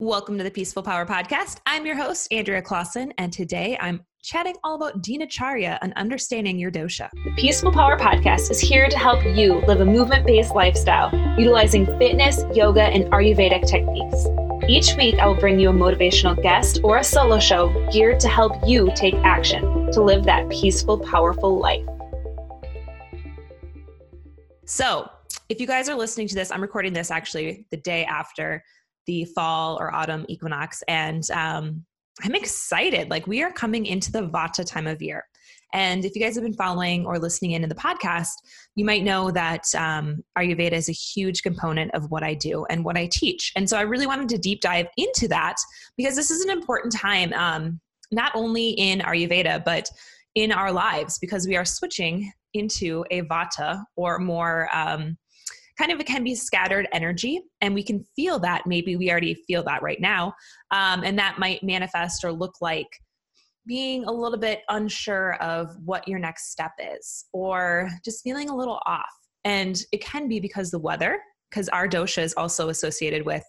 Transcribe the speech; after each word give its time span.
Welcome 0.00 0.38
to 0.38 0.44
the 0.44 0.50
Peaceful 0.52 0.84
Power 0.84 1.04
Podcast. 1.04 1.58
I'm 1.66 1.84
your 1.84 1.96
host, 1.96 2.28
Andrea 2.30 2.62
Clausen, 2.62 3.12
and 3.18 3.32
today 3.32 3.76
I'm 3.80 4.06
chatting 4.22 4.54
all 4.62 4.76
about 4.76 5.02
Dinacharya 5.02 5.76
and 5.82 5.92
understanding 5.94 6.56
your 6.56 6.70
dosha. 6.70 7.10
The 7.24 7.32
Peaceful 7.36 7.72
Power 7.72 7.98
Podcast 7.98 8.48
is 8.52 8.60
here 8.60 8.88
to 8.88 8.96
help 8.96 9.24
you 9.24 9.54
live 9.66 9.80
a 9.80 9.84
movement 9.84 10.24
based 10.24 10.54
lifestyle 10.54 11.10
utilizing 11.36 11.84
fitness, 11.98 12.44
yoga, 12.54 12.82
and 12.82 13.06
Ayurvedic 13.06 13.66
techniques. 13.66 14.24
Each 14.68 14.96
week, 14.96 15.16
I 15.16 15.26
will 15.26 15.34
bring 15.34 15.58
you 15.58 15.70
a 15.70 15.72
motivational 15.72 16.40
guest 16.40 16.78
or 16.84 16.98
a 16.98 17.04
solo 17.04 17.40
show 17.40 17.68
geared 17.90 18.20
to 18.20 18.28
help 18.28 18.52
you 18.64 18.92
take 18.94 19.14
action 19.24 19.90
to 19.90 20.00
live 20.00 20.22
that 20.26 20.48
peaceful, 20.48 21.00
powerful 21.00 21.58
life. 21.58 21.84
So, 24.64 25.10
if 25.48 25.60
you 25.60 25.66
guys 25.66 25.88
are 25.88 25.96
listening 25.96 26.28
to 26.28 26.36
this, 26.36 26.52
I'm 26.52 26.62
recording 26.62 26.92
this 26.92 27.10
actually 27.10 27.66
the 27.72 27.78
day 27.78 28.04
after 28.04 28.62
the 29.08 29.24
fall 29.34 29.78
or 29.80 29.92
autumn 29.92 30.26
equinox. 30.28 30.82
And 30.86 31.28
um, 31.30 31.84
I'm 32.22 32.34
excited. 32.34 33.10
Like 33.10 33.26
we 33.26 33.42
are 33.42 33.50
coming 33.50 33.86
into 33.86 34.12
the 34.12 34.28
Vata 34.28 34.64
time 34.64 34.86
of 34.86 35.02
year. 35.02 35.24
And 35.72 36.04
if 36.04 36.14
you 36.14 36.22
guys 36.22 36.34
have 36.34 36.44
been 36.44 36.54
following 36.54 37.04
or 37.04 37.18
listening 37.18 37.52
in 37.52 37.62
to 37.62 37.68
the 37.68 37.74
podcast, 37.74 38.34
you 38.74 38.84
might 38.84 39.04
know 39.04 39.30
that 39.30 39.64
um, 39.74 40.22
Ayurveda 40.36 40.72
is 40.72 40.88
a 40.88 40.92
huge 40.92 41.42
component 41.42 41.94
of 41.94 42.10
what 42.10 42.22
I 42.22 42.34
do 42.34 42.64
and 42.70 42.84
what 42.84 42.96
I 42.96 43.08
teach. 43.10 43.52
And 43.56 43.68
so 43.68 43.76
I 43.76 43.82
really 43.82 44.06
wanted 44.06 44.28
to 44.30 44.38
deep 44.38 44.60
dive 44.60 44.86
into 44.96 45.26
that 45.28 45.56
because 45.96 46.16
this 46.16 46.30
is 46.30 46.42
an 46.42 46.50
important 46.50 46.94
time, 46.94 47.32
um, 47.34 47.80
not 48.12 48.32
only 48.34 48.70
in 48.70 49.00
Ayurveda, 49.00 49.64
but 49.64 49.90
in 50.34 50.52
our 50.52 50.72
lives 50.72 51.18
because 51.18 51.46
we 51.46 51.56
are 51.56 51.64
switching 51.64 52.30
into 52.54 53.04
a 53.10 53.22
Vata 53.22 53.82
or 53.96 54.18
more 54.18 54.68
um, 54.72 55.16
kind 55.78 55.92
of 55.92 56.00
it 56.00 56.06
can 56.06 56.24
be 56.24 56.34
scattered 56.34 56.88
energy 56.92 57.40
and 57.60 57.72
we 57.72 57.82
can 57.82 58.04
feel 58.16 58.38
that 58.38 58.62
maybe 58.66 58.96
we 58.96 59.10
already 59.10 59.34
feel 59.46 59.62
that 59.62 59.82
right 59.82 60.00
now 60.00 60.34
um, 60.72 61.04
and 61.04 61.18
that 61.18 61.38
might 61.38 61.62
manifest 61.62 62.24
or 62.24 62.32
look 62.32 62.54
like 62.60 62.88
being 63.68 64.04
a 64.06 64.10
little 64.10 64.38
bit 64.38 64.62
unsure 64.70 65.34
of 65.34 65.76
what 65.84 66.08
your 66.08 66.18
next 66.18 66.50
step 66.50 66.72
is 66.96 67.26
or 67.32 67.88
just 68.04 68.24
feeling 68.24 68.48
a 68.48 68.56
little 68.56 68.80
off. 68.86 69.12
And 69.44 69.78
it 69.92 70.02
can 70.02 70.26
be 70.26 70.40
because 70.40 70.70
the 70.70 70.78
weather 70.78 71.20
because 71.50 71.68
our 71.68 71.86
dosha 71.86 72.22
is 72.22 72.34
also 72.34 72.70
associated 72.70 73.24
with 73.24 73.44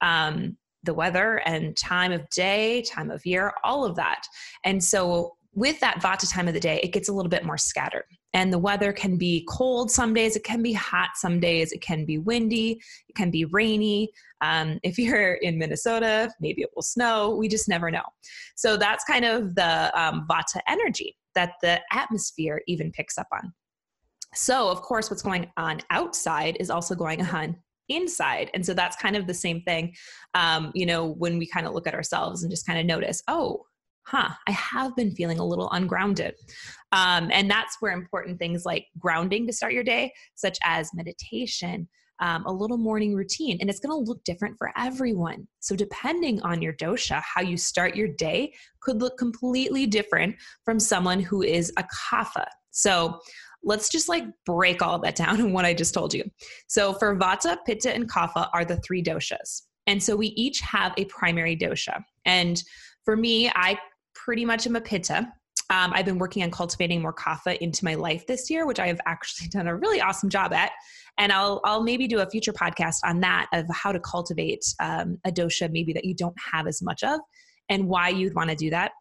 um, 0.00 0.56
the 0.84 0.94
weather 0.94 1.40
and 1.44 1.76
time 1.76 2.12
of 2.12 2.28
day 2.30 2.82
time 2.82 3.10
of 3.10 3.26
year 3.26 3.52
all 3.62 3.84
of 3.84 3.96
that. 3.96 4.22
And 4.64 4.82
so 4.82 5.32
with 5.54 5.78
that 5.80 6.00
vata 6.00 6.30
time 6.30 6.48
of 6.48 6.54
the 6.54 6.60
day 6.60 6.80
it 6.82 6.92
gets 6.92 7.08
a 7.08 7.12
little 7.12 7.30
bit 7.30 7.44
more 7.44 7.58
scattered 7.58 8.06
and 8.34 8.52
the 8.52 8.58
weather 8.58 8.92
can 8.92 9.16
be 9.16 9.46
cold 9.48 9.90
some 9.90 10.12
days, 10.12 10.34
it 10.34 10.42
can 10.42 10.60
be 10.60 10.72
hot 10.72 11.10
some 11.14 11.38
days, 11.38 11.72
it 11.72 11.80
can 11.80 12.04
be 12.04 12.18
windy, 12.18 12.80
it 13.08 13.14
can 13.14 13.30
be 13.30 13.44
rainy. 13.44 14.10
Um, 14.40 14.80
if 14.82 14.98
you're 14.98 15.34
in 15.34 15.56
Minnesota, 15.56 16.30
maybe 16.40 16.62
it 16.62 16.70
will 16.74 16.82
snow. 16.82 17.36
We 17.36 17.48
just 17.48 17.68
never 17.68 17.90
know. 17.90 18.02
So 18.56 18.76
that's 18.76 19.04
kind 19.04 19.24
of 19.24 19.54
the 19.54 19.90
um, 19.98 20.26
Vata 20.28 20.60
energy 20.66 21.16
that 21.36 21.52
the 21.62 21.80
atmosphere 21.92 22.60
even 22.66 22.90
picks 22.90 23.16
up 23.16 23.28
on. 23.32 23.52
So, 24.34 24.68
of 24.68 24.82
course, 24.82 25.10
what's 25.10 25.22
going 25.22 25.50
on 25.56 25.80
outside 25.90 26.56
is 26.58 26.70
also 26.70 26.96
going 26.96 27.22
on 27.24 27.56
inside. 27.88 28.50
And 28.52 28.66
so 28.66 28.74
that's 28.74 28.96
kind 28.96 29.14
of 29.14 29.28
the 29.28 29.34
same 29.34 29.62
thing, 29.62 29.94
um, 30.34 30.72
you 30.74 30.86
know, 30.86 31.06
when 31.06 31.38
we 31.38 31.46
kind 31.46 31.66
of 31.66 31.72
look 31.72 31.86
at 31.86 31.94
ourselves 31.94 32.42
and 32.42 32.50
just 32.50 32.66
kind 32.66 32.80
of 32.80 32.86
notice, 32.86 33.22
oh, 33.28 33.64
huh, 34.06 34.30
I 34.46 34.52
have 34.52 34.94
been 34.96 35.10
feeling 35.12 35.38
a 35.38 35.46
little 35.46 35.70
ungrounded. 35.70 36.34
Um, 36.92 37.30
and 37.32 37.50
that's 37.50 37.76
where 37.80 37.92
important 37.92 38.38
things 38.38 38.64
like 38.64 38.86
grounding 38.98 39.46
to 39.46 39.52
start 39.52 39.72
your 39.72 39.84
day, 39.84 40.12
such 40.34 40.58
as 40.62 40.90
meditation, 40.94 41.88
um, 42.20 42.44
a 42.46 42.52
little 42.52 42.76
morning 42.76 43.14
routine, 43.14 43.58
and 43.60 43.68
it's 43.68 43.80
going 43.80 43.90
to 43.90 44.08
look 44.08 44.22
different 44.24 44.56
for 44.56 44.70
everyone. 44.76 45.48
So, 45.60 45.74
depending 45.74 46.40
on 46.42 46.62
your 46.62 46.74
dosha, 46.74 47.20
how 47.22 47.40
you 47.40 47.56
start 47.56 47.96
your 47.96 48.08
day 48.08 48.52
could 48.80 49.00
look 49.00 49.18
completely 49.18 49.86
different 49.86 50.36
from 50.64 50.78
someone 50.78 51.20
who 51.20 51.42
is 51.42 51.72
a 51.76 51.84
kapha. 51.84 52.46
So, 52.70 53.18
let's 53.64 53.88
just 53.88 54.08
like 54.08 54.24
break 54.46 54.80
all 54.80 55.00
that 55.00 55.16
down 55.16 55.40
in 55.40 55.52
what 55.52 55.64
I 55.64 55.74
just 55.74 55.94
told 55.94 56.14
you. 56.14 56.24
So, 56.68 56.92
for 56.94 57.16
Vata, 57.16 57.56
Pitta, 57.66 57.92
and 57.92 58.08
Kapha 58.08 58.48
are 58.54 58.64
the 58.64 58.76
three 58.78 59.02
doshas. 59.02 59.62
And 59.88 60.00
so, 60.00 60.14
we 60.14 60.28
each 60.28 60.60
have 60.60 60.94
a 60.96 61.06
primary 61.06 61.56
dosha. 61.56 62.00
And 62.24 62.62
for 63.04 63.16
me, 63.16 63.50
I 63.50 63.76
pretty 64.24 64.44
much 64.44 64.66
am 64.66 64.76
a 64.76 64.80
pitta. 64.80 65.32
Um, 65.70 65.92
I've 65.94 66.04
been 66.04 66.18
working 66.18 66.42
on 66.42 66.50
cultivating 66.50 67.02
more 67.02 67.12
kapha 67.12 67.56
into 67.58 67.84
my 67.84 67.94
life 67.94 68.26
this 68.26 68.50
year, 68.50 68.66
which 68.66 68.78
I 68.78 68.86
have 68.86 69.00
actually 69.06 69.48
done 69.50 69.66
a 69.66 69.76
really 69.76 70.00
awesome 70.00 70.28
job 70.28 70.52
at. 70.52 70.72
And 71.18 71.30
I'll 71.30 71.60
I'll 71.64 71.82
maybe 71.82 72.08
do 72.08 72.20
a 72.20 72.28
future 72.28 72.52
podcast 72.52 72.96
on 73.04 73.20
that 73.20 73.46
of 73.52 73.66
how 73.72 73.92
to 73.92 74.00
cultivate 74.00 74.64
um, 74.80 75.18
a 75.24 75.30
dosha 75.30 75.70
maybe 75.70 75.92
that 75.92 76.04
you 76.04 76.14
don't 76.14 76.34
have 76.52 76.66
as 76.66 76.82
much 76.82 77.02
of, 77.04 77.20
and 77.68 77.86
why 77.86 78.08
you'd 78.08 78.34
want 78.34 78.50
to 78.50 78.56
do 78.56 78.70
that. 78.70 78.92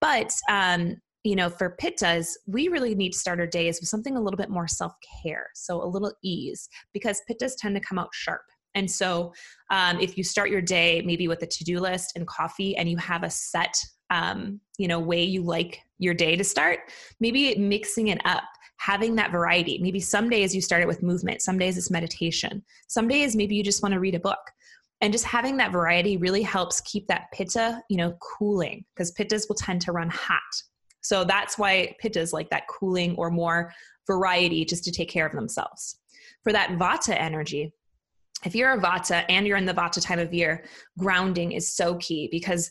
But 0.00 0.32
um, 0.50 0.96
you 1.24 1.36
know, 1.36 1.48
for 1.48 1.76
pittas, 1.80 2.30
we 2.46 2.68
really 2.68 2.94
need 2.94 3.12
to 3.12 3.18
start 3.18 3.38
our 3.38 3.46
days 3.46 3.80
with 3.80 3.88
something 3.88 4.16
a 4.16 4.20
little 4.20 4.36
bit 4.36 4.50
more 4.50 4.68
self 4.68 4.92
care, 5.22 5.46
so 5.54 5.82
a 5.82 5.86
little 5.86 6.12
ease, 6.22 6.68
because 6.92 7.22
pittas 7.30 7.52
tend 7.58 7.74
to 7.76 7.80
come 7.80 7.98
out 7.98 8.10
sharp. 8.12 8.42
And 8.74 8.90
so, 8.90 9.32
um, 9.70 10.00
if 10.00 10.18
you 10.18 10.24
start 10.24 10.50
your 10.50 10.62
day 10.62 11.02
maybe 11.04 11.28
with 11.28 11.42
a 11.42 11.46
to 11.46 11.64
do 11.64 11.80
list 11.80 12.12
and 12.16 12.26
coffee, 12.26 12.76
and 12.76 12.90
you 12.90 12.98
have 12.98 13.22
a 13.22 13.30
set 13.30 13.74
um, 14.12 14.60
you 14.78 14.86
know 14.86 15.00
way 15.00 15.22
you 15.22 15.42
like 15.42 15.80
your 15.98 16.14
day 16.14 16.36
to 16.36 16.44
start 16.44 16.80
maybe 17.20 17.54
mixing 17.56 18.08
it 18.08 18.20
up 18.24 18.44
having 18.78 19.14
that 19.14 19.30
variety. 19.30 19.78
Maybe 19.80 20.00
some 20.00 20.28
days 20.28 20.52
you 20.56 20.60
start 20.60 20.82
it 20.82 20.88
with 20.88 21.02
movement 21.02 21.40
some 21.40 21.58
days 21.58 21.78
it's 21.78 21.90
meditation 21.90 22.62
some 22.88 23.08
days 23.08 23.34
maybe 23.34 23.56
you 23.56 23.64
just 23.64 23.82
want 23.82 23.92
to 23.94 24.00
read 24.00 24.14
a 24.14 24.20
book. 24.20 24.40
And 25.00 25.12
just 25.12 25.24
having 25.24 25.56
that 25.56 25.72
variety 25.72 26.16
really 26.16 26.42
helps 26.42 26.80
keep 26.82 27.08
that 27.08 27.26
pitta 27.32 27.80
you 27.88 27.96
know 27.96 28.14
cooling 28.20 28.84
because 28.94 29.12
pittas 29.12 29.48
will 29.48 29.56
tend 29.56 29.80
to 29.82 29.92
run 29.92 30.10
hot. 30.10 30.52
So 31.00 31.24
that's 31.24 31.58
why 31.58 31.96
pittas 32.02 32.32
like 32.32 32.50
that 32.50 32.68
cooling 32.68 33.16
or 33.16 33.30
more 33.30 33.72
variety 34.06 34.64
just 34.64 34.84
to 34.84 34.92
take 34.92 35.08
care 35.08 35.26
of 35.26 35.32
themselves. 35.32 35.96
For 36.44 36.52
that 36.52 36.70
vata 36.70 37.18
energy 37.18 37.72
if 38.44 38.56
you're 38.56 38.72
a 38.72 38.80
vata 38.80 39.24
and 39.28 39.46
you're 39.46 39.56
in 39.56 39.64
the 39.64 39.74
vata 39.74 40.02
time 40.02 40.18
of 40.18 40.34
year 40.34 40.64
grounding 40.98 41.52
is 41.52 41.72
so 41.72 41.94
key 41.96 42.28
because 42.30 42.70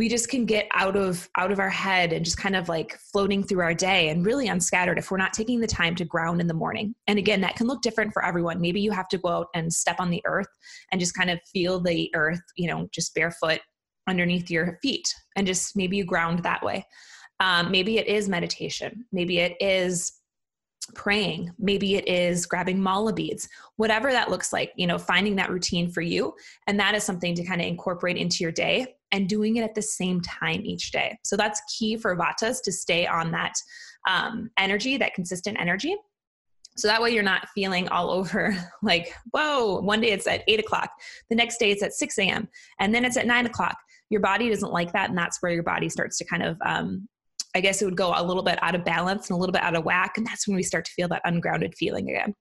we 0.00 0.08
just 0.08 0.30
can 0.30 0.46
get 0.46 0.66
out 0.72 0.96
of 0.96 1.28
out 1.36 1.52
of 1.52 1.58
our 1.58 1.68
head 1.68 2.14
and 2.14 2.24
just 2.24 2.38
kind 2.38 2.56
of 2.56 2.70
like 2.70 2.96
floating 3.12 3.42
through 3.42 3.60
our 3.60 3.74
day 3.74 4.08
and 4.08 4.24
really 4.24 4.48
unscattered 4.48 4.96
if 4.96 5.10
we're 5.10 5.18
not 5.18 5.34
taking 5.34 5.60
the 5.60 5.66
time 5.66 5.94
to 5.94 6.06
ground 6.06 6.40
in 6.40 6.46
the 6.46 6.54
morning. 6.54 6.94
And 7.06 7.18
again 7.18 7.42
that 7.42 7.54
can 7.54 7.66
look 7.66 7.82
different 7.82 8.14
for 8.14 8.24
everyone. 8.24 8.62
Maybe 8.62 8.80
you 8.80 8.92
have 8.92 9.08
to 9.08 9.18
go 9.18 9.28
out 9.28 9.48
and 9.54 9.70
step 9.70 9.96
on 9.98 10.08
the 10.08 10.22
earth 10.24 10.48
and 10.90 10.98
just 11.02 11.12
kind 11.12 11.28
of 11.28 11.38
feel 11.52 11.80
the 11.80 12.10
earth 12.14 12.40
you 12.56 12.66
know 12.66 12.88
just 12.92 13.14
barefoot 13.14 13.60
underneath 14.06 14.48
your 14.48 14.78
feet 14.80 15.14
and 15.36 15.46
just 15.46 15.76
maybe 15.76 15.98
you 15.98 16.06
ground 16.06 16.44
that 16.44 16.62
way. 16.62 16.86
Um, 17.38 17.70
maybe 17.70 17.98
it 17.98 18.06
is 18.06 18.26
meditation. 18.26 19.04
Maybe 19.12 19.40
it 19.40 19.54
is 19.60 20.14
praying. 20.94 21.52
Maybe 21.58 21.96
it 21.96 22.08
is 22.08 22.46
grabbing 22.46 22.80
mala 22.80 23.12
beads. 23.12 23.46
Whatever 23.76 24.12
that 24.12 24.30
looks 24.30 24.50
like 24.50 24.72
you 24.76 24.86
know 24.86 24.96
finding 24.96 25.36
that 25.36 25.50
routine 25.50 25.90
for 25.90 26.00
you. 26.00 26.32
And 26.66 26.80
that 26.80 26.94
is 26.94 27.04
something 27.04 27.34
to 27.34 27.44
kind 27.44 27.60
of 27.60 27.66
incorporate 27.66 28.16
into 28.16 28.42
your 28.44 28.52
day 28.52 28.94
and 29.12 29.28
doing 29.28 29.56
it 29.56 29.62
at 29.62 29.74
the 29.74 29.82
same 29.82 30.20
time 30.20 30.60
each 30.64 30.92
day. 30.92 31.18
So 31.24 31.36
that's 31.36 31.60
key 31.76 31.96
for 31.96 32.16
Vatas 32.16 32.62
to 32.62 32.72
stay 32.72 33.06
on 33.06 33.30
that 33.32 33.54
um, 34.08 34.50
energy, 34.58 34.96
that 34.96 35.14
consistent 35.14 35.58
energy. 35.60 35.96
So 36.76 36.88
that 36.88 37.02
way 37.02 37.10
you're 37.10 37.22
not 37.22 37.48
feeling 37.54 37.88
all 37.88 38.10
over 38.10 38.56
like, 38.82 39.12
whoa, 39.32 39.80
one 39.80 40.00
day 40.00 40.10
it's 40.10 40.26
at 40.26 40.44
eight 40.48 40.60
o'clock, 40.60 40.90
the 41.28 41.36
next 41.36 41.58
day 41.58 41.70
it's 41.70 41.82
at 41.82 41.92
6 41.92 42.18
a.m., 42.18 42.48
and 42.78 42.94
then 42.94 43.04
it's 43.04 43.16
at 43.16 43.26
nine 43.26 43.46
o'clock. 43.46 43.76
Your 44.08 44.20
body 44.20 44.48
doesn't 44.48 44.72
like 44.72 44.92
that. 44.92 45.08
And 45.08 45.18
that's 45.18 45.40
where 45.40 45.52
your 45.52 45.62
body 45.62 45.88
starts 45.88 46.18
to 46.18 46.24
kind 46.24 46.42
of, 46.42 46.56
um, 46.64 47.08
I 47.54 47.60
guess 47.60 47.80
it 47.80 47.84
would 47.84 47.96
go 47.96 48.12
a 48.16 48.24
little 48.24 48.42
bit 48.42 48.58
out 48.62 48.74
of 48.74 48.84
balance 48.84 49.28
and 49.28 49.36
a 49.36 49.38
little 49.38 49.52
bit 49.52 49.62
out 49.62 49.76
of 49.76 49.84
whack. 49.84 50.14
And 50.16 50.26
that's 50.26 50.48
when 50.48 50.56
we 50.56 50.62
start 50.62 50.84
to 50.86 50.92
feel 50.92 51.08
that 51.08 51.22
ungrounded 51.24 51.74
feeling 51.76 52.08
again. 52.10 52.34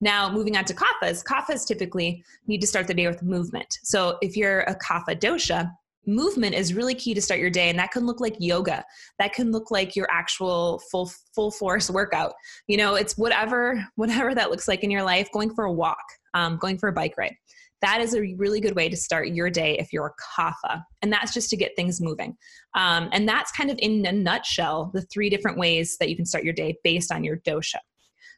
Now, 0.00 0.30
moving 0.30 0.56
on 0.56 0.64
to 0.64 0.74
kaphas, 0.74 1.24
kaphas 1.24 1.66
typically 1.66 2.24
need 2.46 2.60
to 2.60 2.66
start 2.66 2.88
the 2.88 2.94
day 2.94 3.06
with 3.06 3.22
movement. 3.22 3.78
So 3.84 4.18
if 4.20 4.36
you're 4.36 4.60
a 4.62 4.76
kapha 4.76 5.18
dosha, 5.18 5.70
movement 6.06 6.54
is 6.54 6.74
really 6.74 6.94
key 6.94 7.14
to 7.14 7.22
start 7.22 7.40
your 7.40 7.50
day 7.50 7.70
and 7.70 7.78
that 7.78 7.92
can 7.92 8.06
look 8.06 8.20
like 8.20 8.34
yoga. 8.38 8.84
That 9.18 9.32
can 9.32 9.52
look 9.52 9.70
like 9.70 9.94
your 9.94 10.08
actual 10.10 10.80
full 10.90 11.10
full 11.34 11.50
force 11.50 11.90
workout. 11.90 12.34
You 12.66 12.76
know 12.76 12.94
it's 12.94 13.16
whatever 13.16 13.84
whatever 13.96 14.34
that 14.34 14.50
looks 14.50 14.68
like 14.68 14.84
in 14.84 14.90
your 14.90 15.02
life 15.02 15.28
going 15.32 15.54
for 15.54 15.64
a 15.64 15.72
walk 15.72 16.04
um, 16.34 16.56
going 16.56 16.78
for 16.78 16.88
a 16.88 16.92
bike 16.92 17.14
ride. 17.16 17.34
That 17.80 18.00
is 18.00 18.14
a 18.14 18.20
really 18.36 18.60
good 18.60 18.76
way 18.76 18.88
to 18.88 18.96
start 18.96 19.28
your 19.28 19.50
day 19.50 19.76
if 19.78 19.92
you're 19.92 20.06
a 20.06 20.40
kapha 20.40 20.82
and 21.02 21.12
that's 21.12 21.34
just 21.34 21.50
to 21.50 21.56
get 21.56 21.74
things 21.74 22.00
moving. 22.00 22.36
Um, 22.76 23.08
and 23.12 23.28
that's 23.28 23.50
kind 23.50 23.70
of 23.70 23.78
in 23.80 24.06
a 24.06 24.12
nutshell 24.12 24.90
the 24.94 25.02
three 25.02 25.28
different 25.28 25.58
ways 25.58 25.96
that 25.98 26.08
you 26.08 26.14
can 26.14 26.24
start 26.24 26.44
your 26.44 26.54
day 26.54 26.76
based 26.84 27.10
on 27.10 27.24
your 27.24 27.38
dosha. 27.38 27.78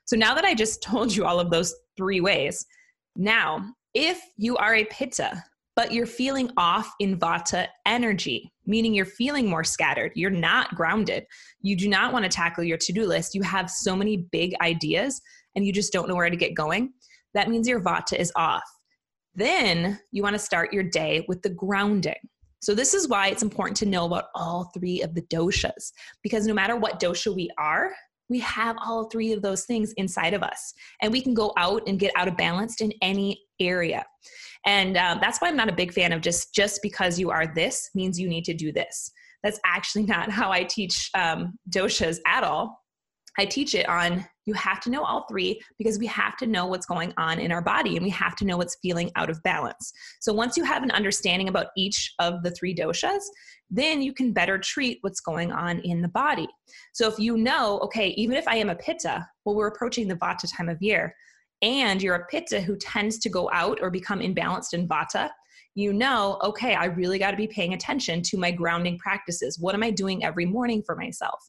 So 0.07 0.17
now 0.17 0.35
that 0.35 0.45
i 0.45 0.55
just 0.55 0.83
told 0.91 1.15
you 1.15 1.25
all 1.25 1.41
of 1.41 1.51
those 1.51 1.75
three 1.97 2.21
ways 2.21 2.67
now 3.17 3.75
if 3.95 4.21
you 4.37 4.57
are 4.57 4.75
a 4.75 4.85
pitta 4.87 5.43
but 5.77 5.93
you're 5.93 6.07
feeling 6.07 6.51
off 6.57 6.93
in 7.01 7.19
vata 7.19 7.67
energy, 7.87 8.53
meaning 8.67 8.95
you're 8.95 9.05
feeling 9.05 9.49
more 9.49 9.65
scattered. 9.65 10.13
You're 10.15 10.31
not 10.31 10.75
grounded. 10.75 11.27
You 11.63 11.77
do 11.77 11.89
not 11.89 12.13
want 12.13 12.25
to 12.25 12.29
tackle 12.29 12.65
your 12.65 12.79
to 12.79 12.93
do 12.93 13.07
list. 13.07 13.35
You 13.35 13.43
have 13.43 13.71
so 13.71 13.97
many 13.97 14.19
big 14.31 14.55
ideas 14.61 15.21
and 15.57 15.67
you 15.67 15.73
just 15.73 15.93
don't 15.93 16.09
know 16.09 16.15
where 16.15 16.31
to 16.31 16.37
get 16.37 16.55
going. 16.55 16.93
That 17.35 17.49
means 17.49 17.67
your 17.69 17.81
vata 17.81 18.19
is 18.19 18.33
off. 18.37 18.63
Then 19.35 19.99
you 20.13 20.23
want 20.23 20.35
to 20.35 20.39
start 20.39 20.73
your 20.73 20.85
day 20.85 21.25
with 21.29 21.43
the 21.43 21.51
grounding. 21.51 22.15
So, 22.61 22.75
this 22.75 22.95
is 22.95 23.09
why 23.09 23.29
it's 23.29 23.43
important 23.43 23.77
to 23.79 23.87
know 23.87 24.07
about 24.07 24.27
all 24.35 24.71
three 24.73 25.03
of 25.03 25.15
the 25.15 25.23
doshas, 25.23 25.93
because 26.23 26.47
no 26.47 26.55
matter 26.55 26.77
what 26.77 26.99
dosha 27.01 27.35
we 27.35 27.51
are, 27.59 27.91
we 28.31 28.39
have 28.39 28.77
all 28.83 29.11
three 29.11 29.33
of 29.33 29.43
those 29.43 29.67
things 29.67 29.93
inside 29.99 30.33
of 30.33 30.43
us. 30.43 30.73
And 31.03 31.13
we 31.13 31.21
can 31.21 31.35
go 31.35 31.53
out 31.59 31.83
and 31.87 31.99
get 31.99 32.13
out 32.17 32.29
of 32.29 32.37
balance 32.37 32.81
in 32.81 32.93
any 33.03 33.39
area. 33.61 34.05
And 34.67 34.97
um, 34.97 35.19
that's 35.21 35.41
why 35.41 35.49
I'm 35.49 35.57
not 35.57 35.69
a 35.69 35.75
big 35.75 35.93
fan 35.93 36.13
of 36.13 36.21
just 36.21 36.55
just 36.55 36.81
because 36.83 37.19
you 37.19 37.31
are 37.31 37.53
this 37.55 37.91
means 37.95 38.19
you 38.19 38.29
need 38.29 38.45
to 38.47 38.55
do 38.55 38.73
this. 38.73 39.11
That's 39.43 39.61
actually 39.65 40.05
not 40.07 40.31
how 40.31 40.51
I 40.51 40.65
teach 40.65 41.11
um, 41.15 41.59
doshas 41.71 42.19
at 42.27 42.45
all. 42.45 42.81
I 43.37 43.45
teach 43.45 43.75
it 43.75 43.89
on 43.89 44.25
you 44.47 44.55
have 44.55 44.81
to 44.81 44.91
know 44.91 45.03
all 45.03 45.27
three 45.29 45.61
because 45.79 45.99
we 45.99 46.07
have 46.07 46.37
to 46.37 46.47
know 46.47 46.67
what's 46.67 46.87
going 46.87 47.13
on 47.17 47.39
in 47.39 47.51
our 47.51 47.63
body 47.63 47.97
and 47.97 48.05
we 48.05 48.11
have 48.11 48.37
to 48.37 48.45
know 48.45 48.57
what's 48.57 48.77
feeling 48.83 49.11
out 49.17 49.31
of 49.31 49.43
balance. 49.43 49.93
So 50.21 50.33
once 50.33 50.57
you 50.57 50.65
have 50.65 50.83
an 50.83 50.91
understanding 50.91 51.49
about 51.49 51.69
each 51.77 52.15
of 52.19 52.43
the 52.43 52.51
three 52.51 52.75
doshas, 52.75 53.23
then 53.71 54.03
you 54.03 54.13
can 54.13 54.33
better 54.33 54.59
treat 54.59 54.99
what's 55.01 55.21
going 55.21 55.51
on 55.51 55.81
in 55.81 56.03
the 56.03 56.09
body. 56.09 56.47
So 56.93 57.09
if 57.09 57.19
you 57.19 57.37
know, 57.37 57.79
okay, 57.81 58.09
even 58.11 58.37
if 58.37 58.47
I 58.47 58.57
am 58.57 58.71
a 58.71 58.77
pitta, 58.77 59.27
well, 59.45 59.55
we're 59.55 59.69
approaching 59.69 60.09
the 60.09 60.17
vata 60.17 60.55
time 60.55 60.69
of 60.69 60.83
year, 60.83 61.15
and 61.63 62.03
you're 62.03 62.15
a 62.15 62.27
pitta 62.27 62.61
who 62.61 62.77
tends 62.77 63.19
to 63.19 63.29
go 63.29 63.51
out 63.53 63.79
or 63.81 63.91
become 63.91 64.21
imbalanced 64.21 64.75
in 64.75 64.89
vata, 64.89 65.31
you 65.75 65.93
know, 65.93 66.39
okay, 66.43 66.75
I 66.75 66.87
really 66.87 67.19
got 67.19 67.33
to 67.33 67.37
be 67.37 67.47
paying 67.47 67.75
attention 67.75 68.23
to 68.23 68.39
my 68.39 68.51
grounding 68.51 68.99
practices. 68.99 69.59
What 69.59 69.75
am 69.75 69.83
I 69.83 69.91
doing 69.91 70.25
every 70.25 70.47
morning 70.47 70.83
for 70.85 70.95
myself? 70.95 71.41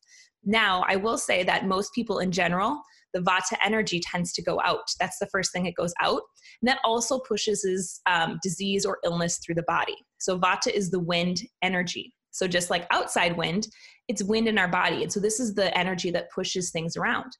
Now, 0.43 0.83
I 0.87 0.95
will 0.95 1.17
say 1.17 1.43
that 1.43 1.67
most 1.67 1.93
people 1.93 2.19
in 2.19 2.31
general, 2.31 2.81
the 3.13 3.21
vata 3.21 3.57
energy 3.63 3.99
tends 3.99 4.33
to 4.33 4.43
go 4.43 4.59
out. 4.61 4.87
That's 4.99 5.19
the 5.19 5.27
first 5.27 5.51
thing 5.51 5.65
it 5.65 5.75
goes 5.75 5.93
out. 6.01 6.21
And 6.61 6.67
that 6.67 6.79
also 6.83 7.19
pushes 7.19 8.01
um, 8.05 8.39
disease 8.43 8.85
or 8.85 8.99
illness 9.03 9.39
through 9.39 9.55
the 9.55 9.63
body. 9.63 9.95
So, 10.17 10.39
vata 10.39 10.71
is 10.71 10.91
the 10.91 10.99
wind 10.99 11.41
energy. 11.61 12.13
So, 12.31 12.47
just 12.47 12.69
like 12.69 12.87
outside 12.91 13.37
wind, 13.37 13.67
it's 14.07 14.23
wind 14.23 14.47
in 14.47 14.57
our 14.57 14.67
body. 14.67 15.03
And 15.03 15.11
so, 15.11 15.19
this 15.19 15.39
is 15.39 15.55
the 15.55 15.75
energy 15.77 16.11
that 16.11 16.31
pushes 16.31 16.71
things 16.71 16.97
around. 16.97 17.31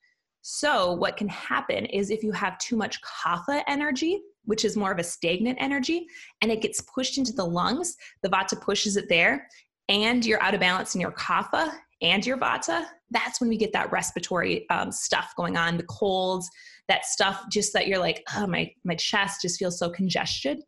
So, 0.47 0.91
what 0.91 1.17
can 1.17 1.27
happen 1.27 1.87
is 1.87 2.11
if 2.11 2.21
you 2.21 2.31
have 2.33 2.59
too 2.59 2.75
much 2.75 3.01
kapha 3.01 3.63
energy, 3.67 4.21
which 4.43 4.63
is 4.63 4.77
more 4.77 4.91
of 4.91 4.99
a 4.99 5.03
stagnant 5.03 5.57
energy, 5.59 6.05
and 6.43 6.51
it 6.51 6.61
gets 6.61 6.81
pushed 6.81 7.17
into 7.17 7.33
the 7.33 7.43
lungs, 7.43 7.95
the 8.21 8.29
vata 8.29 8.61
pushes 8.61 8.95
it 8.95 9.09
there, 9.09 9.47
and 9.89 10.23
you're 10.23 10.41
out 10.43 10.53
of 10.53 10.59
balance 10.59 10.93
in 10.93 11.01
your 11.01 11.13
kapha 11.13 11.71
and 12.01 12.25
your 12.25 12.37
vata, 12.37 12.85
that's 13.11 13.39
when 13.39 13.49
we 13.49 13.57
get 13.57 13.71
that 13.73 13.91
respiratory 13.91 14.69
um, 14.69 14.91
stuff 14.91 15.33
going 15.37 15.55
on, 15.55 15.77
the 15.77 15.83
colds, 15.83 16.49
that 16.87 17.05
stuff 17.05 17.43
just 17.51 17.73
that 17.73 17.87
you're 17.87 17.99
like, 17.99 18.23
oh, 18.35 18.45
my, 18.45 18.71
my 18.83 18.95
chest 18.95 19.41
just 19.41 19.57
feels 19.57 19.79
so 19.79 19.89
congested. 19.89 20.59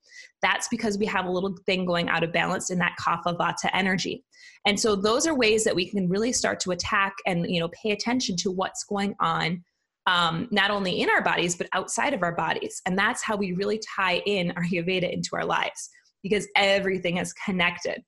That's 0.42 0.68
because 0.70 0.98
we 0.98 1.06
have 1.08 1.26
a 1.26 1.32
little 1.32 1.56
thing 1.66 1.86
going 1.86 2.10
out 2.10 2.24
of 2.24 2.32
balance 2.32 2.70
in 2.70 2.80
that 2.80 2.96
kapha 3.00 3.38
vata 3.38 3.70
energy. 3.74 4.24
And 4.66 4.80
so 4.80 4.96
those 4.96 5.28
are 5.28 5.36
ways 5.36 5.64
that 5.64 5.76
we 5.76 5.90
can 5.90 6.10
really 6.10 6.32
start 6.32 6.60
to 6.62 6.72
attack 6.72 7.14
and, 7.26 7.50
you 7.50 7.60
know, 7.60 7.70
pay 7.70 7.92
attention 7.92 8.36
to 8.38 8.52
what's 8.52 8.84
going 8.86 9.16
on 9.20 9.64
um, 10.08 10.48
not 10.52 10.72
only 10.72 11.02
in 11.02 11.10
our 11.10 11.22
bodies, 11.22 11.56
but 11.56 11.68
outside 11.74 12.14
of 12.14 12.24
our 12.24 12.34
bodies. 12.34 12.82
And 12.86 12.98
that's 12.98 13.22
how 13.22 13.36
we 13.36 13.52
really 13.52 13.80
tie 13.96 14.22
in 14.26 14.52
our 14.52 14.64
Ayurveda 14.64 15.12
into 15.12 15.32
our 15.34 15.46
lives 15.46 15.90
because 16.24 16.48
everything 16.56 17.18
is 17.18 17.34
connected 17.34 18.02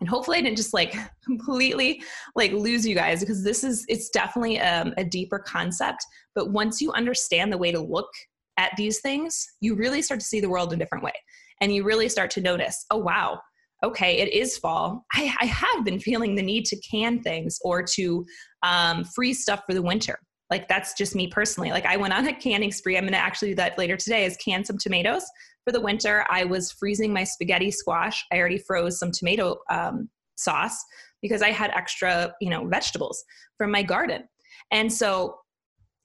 and 0.00 0.08
hopefully 0.08 0.38
i 0.38 0.40
didn't 0.40 0.56
just 0.56 0.74
like 0.74 0.94
completely 1.24 2.02
like 2.36 2.52
lose 2.52 2.86
you 2.86 2.94
guys 2.94 3.20
because 3.20 3.42
this 3.42 3.64
is 3.64 3.84
it's 3.88 4.08
definitely 4.10 4.60
um, 4.60 4.94
a 4.96 5.04
deeper 5.04 5.38
concept. 5.38 6.04
But 6.34 6.50
once 6.50 6.80
you 6.80 6.92
understand 6.92 7.52
the 7.52 7.58
way 7.58 7.72
to 7.72 7.80
look 7.80 8.08
at 8.56 8.72
these 8.76 9.00
things 9.00 9.46
you 9.60 9.74
really 9.74 10.02
start 10.02 10.20
to 10.20 10.26
see 10.26 10.40
the 10.40 10.48
world 10.48 10.72
a 10.72 10.76
different 10.76 11.04
way. 11.04 11.12
And 11.60 11.74
you 11.74 11.84
really 11.84 12.08
start 12.08 12.30
to 12.32 12.40
notice 12.40 12.84
oh 12.90 12.98
wow 12.98 13.40
okay 13.84 14.18
it 14.18 14.32
is 14.32 14.58
fall. 14.58 15.04
I, 15.12 15.34
I 15.40 15.46
have 15.46 15.84
been 15.84 16.00
feeling 16.00 16.34
the 16.34 16.42
need 16.42 16.64
to 16.66 16.76
can 16.80 17.22
things 17.22 17.58
or 17.62 17.82
to 17.94 18.24
um, 18.62 19.04
freeze 19.04 19.42
stuff 19.42 19.62
for 19.66 19.74
the 19.74 19.82
winter. 19.82 20.18
Like 20.50 20.66
that's 20.66 20.94
just 20.94 21.14
me 21.14 21.28
personally. 21.28 21.70
Like 21.70 21.86
i 21.86 21.96
went 21.96 22.14
on 22.14 22.26
a 22.26 22.34
canning 22.34 22.72
spree. 22.72 22.96
I'm 22.96 23.04
going 23.04 23.12
to 23.12 23.18
actually 23.18 23.50
do 23.50 23.56
that 23.56 23.78
later 23.78 23.96
today 23.96 24.24
is 24.24 24.36
can 24.38 24.64
some 24.64 24.78
tomatoes 24.78 25.24
for 25.68 25.72
the 25.72 25.80
winter, 25.82 26.24
I 26.30 26.44
was 26.44 26.72
freezing 26.72 27.12
my 27.12 27.24
spaghetti 27.24 27.70
squash. 27.70 28.24
I 28.32 28.38
already 28.38 28.56
froze 28.56 28.98
some 28.98 29.12
tomato 29.12 29.58
um, 29.70 30.08
sauce 30.36 30.82
because 31.20 31.42
I 31.42 31.50
had 31.50 31.72
extra, 31.72 32.32
you 32.40 32.48
know, 32.48 32.66
vegetables 32.66 33.22
from 33.58 33.70
my 33.70 33.82
garden. 33.82 34.26
And 34.70 34.90
so 34.90 35.36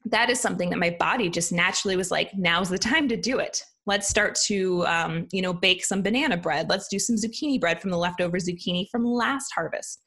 that 0.07 0.29
is 0.29 0.37
something 0.37 0.69
that 0.69 0.79
my 0.79 0.97
body 0.99 1.29
just 1.29 1.53
naturally 1.53 1.95
was 1.95 2.11
like, 2.11 2.31
now's 2.35 2.67
the 2.67 2.77
time 2.77 3.07
to 3.07 3.15
do 3.15 3.39
it. 3.39 3.63
Let's 3.85 4.09
start 4.09 4.37
to, 4.47 4.85
um, 4.85 5.29
you 5.31 5.41
know, 5.41 5.53
bake 5.53 5.85
some 5.85 6.01
banana 6.01 6.35
bread. 6.35 6.67
Let's 6.67 6.89
do 6.89 6.99
some 6.99 7.15
zucchini 7.15 7.57
bread 7.57 7.79
from 7.79 7.91
the 7.91 7.97
leftover 7.97 8.39
zucchini 8.39 8.89
from 8.89 9.05
last 9.05 9.49
harvest. 9.55 10.01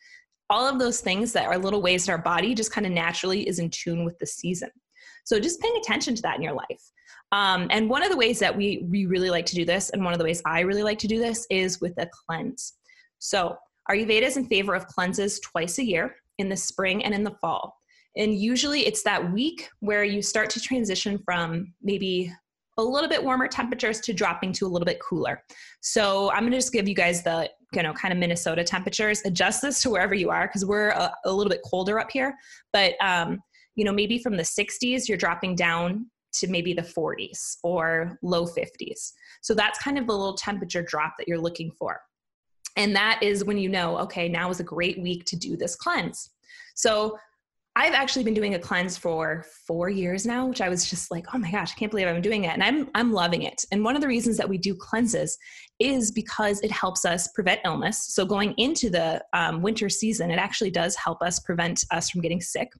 All 0.50 0.68
of 0.68 0.78
those 0.78 1.00
things 1.00 1.32
that 1.32 1.46
are 1.46 1.56
little 1.56 1.80
ways 1.80 2.04
that 2.04 2.12
our 2.12 2.18
body 2.18 2.54
just 2.54 2.72
kind 2.72 2.86
of 2.86 2.92
naturally 2.92 3.48
is 3.48 3.58
in 3.58 3.70
tune 3.70 4.04
with 4.04 4.18
the 4.18 4.26
season. 4.26 4.68
So 5.24 5.40
just 5.40 5.62
paying 5.62 5.78
attention 5.78 6.14
to 6.14 6.22
that 6.22 6.36
in 6.36 6.42
your 6.42 6.52
life. 6.52 6.92
Um, 7.32 7.66
and 7.70 7.90
one 7.90 8.02
of 8.02 8.10
the 8.10 8.16
ways 8.16 8.38
that 8.38 8.56
we, 8.56 8.86
we 8.90 9.06
really 9.06 9.30
like 9.30 9.46
to 9.46 9.54
do 9.54 9.64
this, 9.64 9.90
and 9.90 10.04
one 10.04 10.12
of 10.12 10.18
the 10.18 10.24
ways 10.24 10.42
I 10.46 10.60
really 10.60 10.82
like 10.82 10.98
to 11.00 11.08
do 11.08 11.18
this, 11.18 11.46
is 11.50 11.80
with 11.80 11.94
a 11.98 12.08
cleanse. 12.26 12.74
So, 13.18 13.56
Ayurveda 13.90 14.22
is 14.22 14.36
in 14.36 14.46
favor 14.46 14.74
of 14.74 14.86
cleanses 14.88 15.38
twice 15.40 15.78
a 15.78 15.84
year 15.84 16.16
in 16.38 16.48
the 16.48 16.56
spring 16.56 17.04
and 17.04 17.14
in 17.14 17.22
the 17.22 17.34
fall. 17.40 17.76
And 18.16 18.34
usually 18.34 18.86
it's 18.86 19.02
that 19.02 19.32
week 19.32 19.68
where 19.80 20.02
you 20.02 20.22
start 20.22 20.50
to 20.50 20.60
transition 20.60 21.18
from 21.24 21.72
maybe 21.82 22.32
a 22.78 22.82
little 22.82 23.08
bit 23.08 23.22
warmer 23.22 23.48
temperatures 23.48 24.00
to 24.00 24.12
dropping 24.12 24.52
to 24.52 24.66
a 24.66 24.68
little 24.68 24.84
bit 24.84 25.00
cooler. 25.00 25.42
So 25.80 26.30
I'm 26.32 26.44
gonna 26.44 26.56
just 26.56 26.72
give 26.72 26.88
you 26.88 26.94
guys 26.94 27.22
the 27.22 27.50
you 27.72 27.82
know 27.82 27.92
kind 27.92 28.12
of 28.12 28.18
Minnesota 28.18 28.64
temperatures. 28.64 29.22
Adjust 29.24 29.62
this 29.62 29.80
to 29.82 29.90
wherever 29.90 30.14
you 30.14 30.30
are 30.30 30.46
because 30.46 30.64
we're 30.64 30.90
a, 30.90 31.12
a, 31.24 31.32
little 31.32 31.50
bit 31.50 31.60
colder 31.64 31.98
up 31.98 32.10
here. 32.10 32.34
But 32.72 32.94
um, 33.00 33.40
you 33.76 33.84
know 33.84 33.92
maybe 33.92 34.18
from 34.18 34.36
the 34.36 34.42
60s 34.42 35.08
you're 35.08 35.18
dropping 35.18 35.54
down 35.54 36.06
to 36.40 36.48
maybe 36.48 36.72
the 36.72 36.82
40s 36.82 37.56
or 37.62 38.18
low 38.22 38.46
50s. 38.46 39.12
So 39.40 39.54
that's 39.54 39.78
kind 39.78 39.98
of 39.98 40.06
the 40.06 40.12
little 40.12 40.36
temperature 40.36 40.82
drop 40.82 41.14
that 41.18 41.28
you're 41.28 41.40
looking 41.40 41.70
for. 41.70 42.00
And 42.76 42.94
that 42.94 43.22
is 43.22 43.44
when 43.44 43.58
you 43.58 43.68
know, 43.68 43.98
okay, 44.00 44.28
now 44.28 44.50
is 44.50 44.60
a 44.60 44.64
great 44.64 45.00
week 45.00 45.24
to 45.26 45.36
do 45.36 45.56
this 45.56 45.76
cleanse. 45.76 46.30
So 46.74 47.18
I've 47.78 47.92
actually 47.92 48.24
been 48.24 48.32
doing 48.32 48.54
a 48.54 48.58
cleanse 48.58 48.96
for 48.96 49.44
four 49.66 49.90
years 49.90 50.24
now, 50.24 50.46
which 50.46 50.62
I 50.62 50.70
was 50.70 50.88
just 50.88 51.10
like, 51.10 51.26
oh 51.34 51.38
my 51.38 51.50
gosh, 51.50 51.72
I 51.72 51.78
can't 51.78 51.90
believe 51.90 52.06
I'm 52.06 52.22
doing 52.22 52.44
it. 52.44 52.54
And 52.54 52.62
I'm 52.62 52.88
I'm 52.94 53.12
loving 53.12 53.42
it. 53.42 53.66
And 53.70 53.84
one 53.84 53.94
of 53.94 54.00
the 54.00 54.08
reasons 54.08 54.38
that 54.38 54.48
we 54.48 54.56
do 54.56 54.74
cleanses 54.74 55.36
is 55.78 56.10
because 56.10 56.58
it 56.62 56.70
helps 56.70 57.04
us 57.04 57.28
prevent 57.34 57.60
illness. 57.66 58.06
So 58.14 58.24
going 58.24 58.54
into 58.56 58.88
the 58.88 59.22
um, 59.34 59.60
winter 59.60 59.90
season, 59.90 60.30
it 60.30 60.38
actually 60.38 60.70
does 60.70 60.96
help 60.96 61.20
us 61.20 61.38
prevent 61.40 61.84
us 61.90 62.08
from 62.08 62.22
getting 62.22 62.40
sick. 62.40 62.70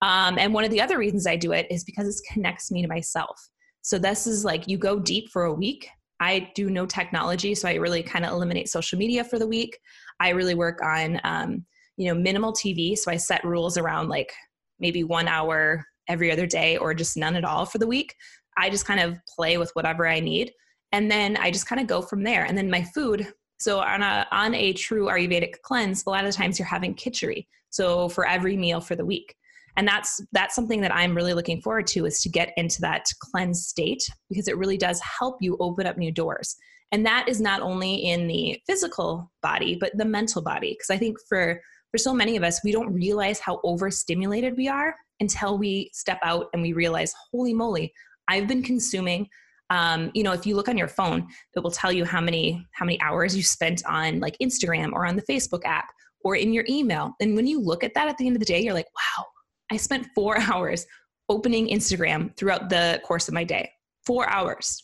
Um, 0.00 0.38
and 0.38 0.54
one 0.54 0.64
of 0.64 0.70
the 0.70 0.80
other 0.80 0.96
reasons 0.96 1.26
I 1.26 1.36
do 1.36 1.52
it 1.52 1.66
is 1.70 1.84
because 1.84 2.08
it 2.08 2.32
connects 2.32 2.70
me 2.70 2.80
to 2.80 2.88
myself. 2.88 3.38
So 3.82 3.98
this 3.98 4.26
is 4.26 4.46
like 4.46 4.66
you 4.66 4.78
go 4.78 4.98
deep 4.98 5.28
for 5.28 5.44
a 5.44 5.52
week. 5.52 5.90
I 6.20 6.50
do 6.54 6.70
no 6.70 6.86
technology, 6.86 7.54
so 7.54 7.68
I 7.68 7.74
really 7.74 8.02
kind 8.02 8.24
of 8.24 8.32
eliminate 8.32 8.70
social 8.70 8.98
media 8.98 9.24
for 9.24 9.38
the 9.38 9.46
week. 9.46 9.78
I 10.20 10.30
really 10.30 10.54
work 10.54 10.80
on, 10.82 11.20
um, 11.22 11.66
you 11.98 12.06
know, 12.06 12.18
minimal 12.18 12.52
TV. 12.52 12.96
So 12.96 13.10
I 13.10 13.16
set 13.16 13.44
rules 13.44 13.76
around 13.76 14.08
like 14.08 14.32
maybe 14.78 15.04
one 15.04 15.28
hour 15.28 15.84
every 16.08 16.32
other 16.32 16.46
day 16.46 16.78
or 16.78 16.94
just 16.94 17.16
none 17.16 17.36
at 17.36 17.44
all 17.44 17.66
for 17.66 17.78
the 17.78 17.86
week. 17.86 18.14
I 18.56 18.70
just 18.70 18.86
kind 18.86 19.00
of 19.00 19.18
play 19.36 19.58
with 19.58 19.70
whatever 19.74 20.08
I 20.08 20.20
need. 20.20 20.52
And 20.92 21.10
then 21.10 21.36
I 21.36 21.50
just 21.50 21.66
kind 21.66 21.80
of 21.80 21.86
go 21.86 22.00
from 22.00 22.22
there. 22.22 22.44
And 22.44 22.56
then 22.56 22.70
my 22.70 22.82
food. 22.94 23.30
So 23.58 23.80
on 23.80 24.02
a 24.02 24.26
on 24.30 24.54
a 24.54 24.72
true 24.72 25.06
Ayurvedic 25.06 25.60
cleanse, 25.62 26.04
a 26.06 26.10
lot 26.10 26.24
of 26.24 26.34
times 26.34 26.58
you're 26.58 26.66
having 26.66 26.94
kitchery. 26.94 27.46
So 27.70 28.08
for 28.08 28.26
every 28.26 28.56
meal 28.56 28.80
for 28.80 28.96
the 28.96 29.04
week 29.04 29.34
and 29.78 29.86
that's 29.86 30.20
that's 30.32 30.54
something 30.54 30.80
that 30.80 30.94
i'm 30.94 31.14
really 31.14 31.32
looking 31.32 31.62
forward 31.62 31.86
to 31.86 32.04
is 32.04 32.20
to 32.20 32.28
get 32.28 32.52
into 32.56 32.80
that 32.80 33.06
cleanse 33.20 33.66
state 33.66 34.02
because 34.28 34.48
it 34.48 34.58
really 34.58 34.76
does 34.76 35.00
help 35.00 35.36
you 35.40 35.56
open 35.60 35.86
up 35.86 35.96
new 35.96 36.12
doors 36.12 36.56
and 36.92 37.06
that 37.06 37.28
is 37.28 37.40
not 37.40 37.62
only 37.62 37.94
in 37.94 38.26
the 38.26 38.60
physical 38.66 39.30
body 39.40 39.76
but 39.80 39.96
the 39.96 40.04
mental 40.04 40.42
body 40.42 40.72
because 40.72 40.90
i 40.90 40.98
think 40.98 41.16
for 41.28 41.60
for 41.90 41.98
so 41.98 42.12
many 42.12 42.36
of 42.36 42.42
us 42.42 42.60
we 42.64 42.72
don't 42.72 42.92
realize 42.92 43.38
how 43.38 43.60
overstimulated 43.64 44.56
we 44.56 44.68
are 44.68 44.94
until 45.20 45.58
we 45.58 45.90
step 45.92 46.18
out 46.22 46.46
and 46.52 46.62
we 46.62 46.72
realize 46.72 47.12
holy 47.30 47.54
moly 47.54 47.92
i've 48.28 48.48
been 48.48 48.62
consuming 48.62 49.28
um, 49.70 50.10
you 50.14 50.22
know 50.22 50.32
if 50.32 50.46
you 50.46 50.56
look 50.56 50.68
on 50.68 50.78
your 50.78 50.88
phone 50.88 51.26
it 51.54 51.60
will 51.60 51.70
tell 51.70 51.92
you 51.92 52.04
how 52.04 52.20
many 52.20 52.64
how 52.72 52.86
many 52.86 53.00
hours 53.02 53.36
you 53.36 53.42
spent 53.42 53.82
on 53.86 54.18
like 54.20 54.36
instagram 54.42 54.92
or 54.92 55.06
on 55.06 55.16
the 55.16 55.22
facebook 55.22 55.64
app 55.64 55.86
or 56.24 56.36
in 56.36 56.52
your 56.52 56.64
email 56.68 57.14
and 57.20 57.36
when 57.36 57.46
you 57.46 57.60
look 57.60 57.84
at 57.84 57.92
that 57.94 58.08
at 58.08 58.16
the 58.16 58.26
end 58.26 58.34
of 58.34 58.40
the 58.40 58.46
day 58.46 58.60
you're 58.60 58.74
like 58.74 58.88
wow 58.94 59.24
I 59.70 59.76
spent 59.76 60.08
four 60.14 60.38
hours 60.52 60.86
opening 61.28 61.68
Instagram 61.68 62.36
throughout 62.36 62.70
the 62.70 63.00
course 63.04 63.28
of 63.28 63.34
my 63.34 63.44
day. 63.44 63.70
Four 64.06 64.28
hours. 64.28 64.82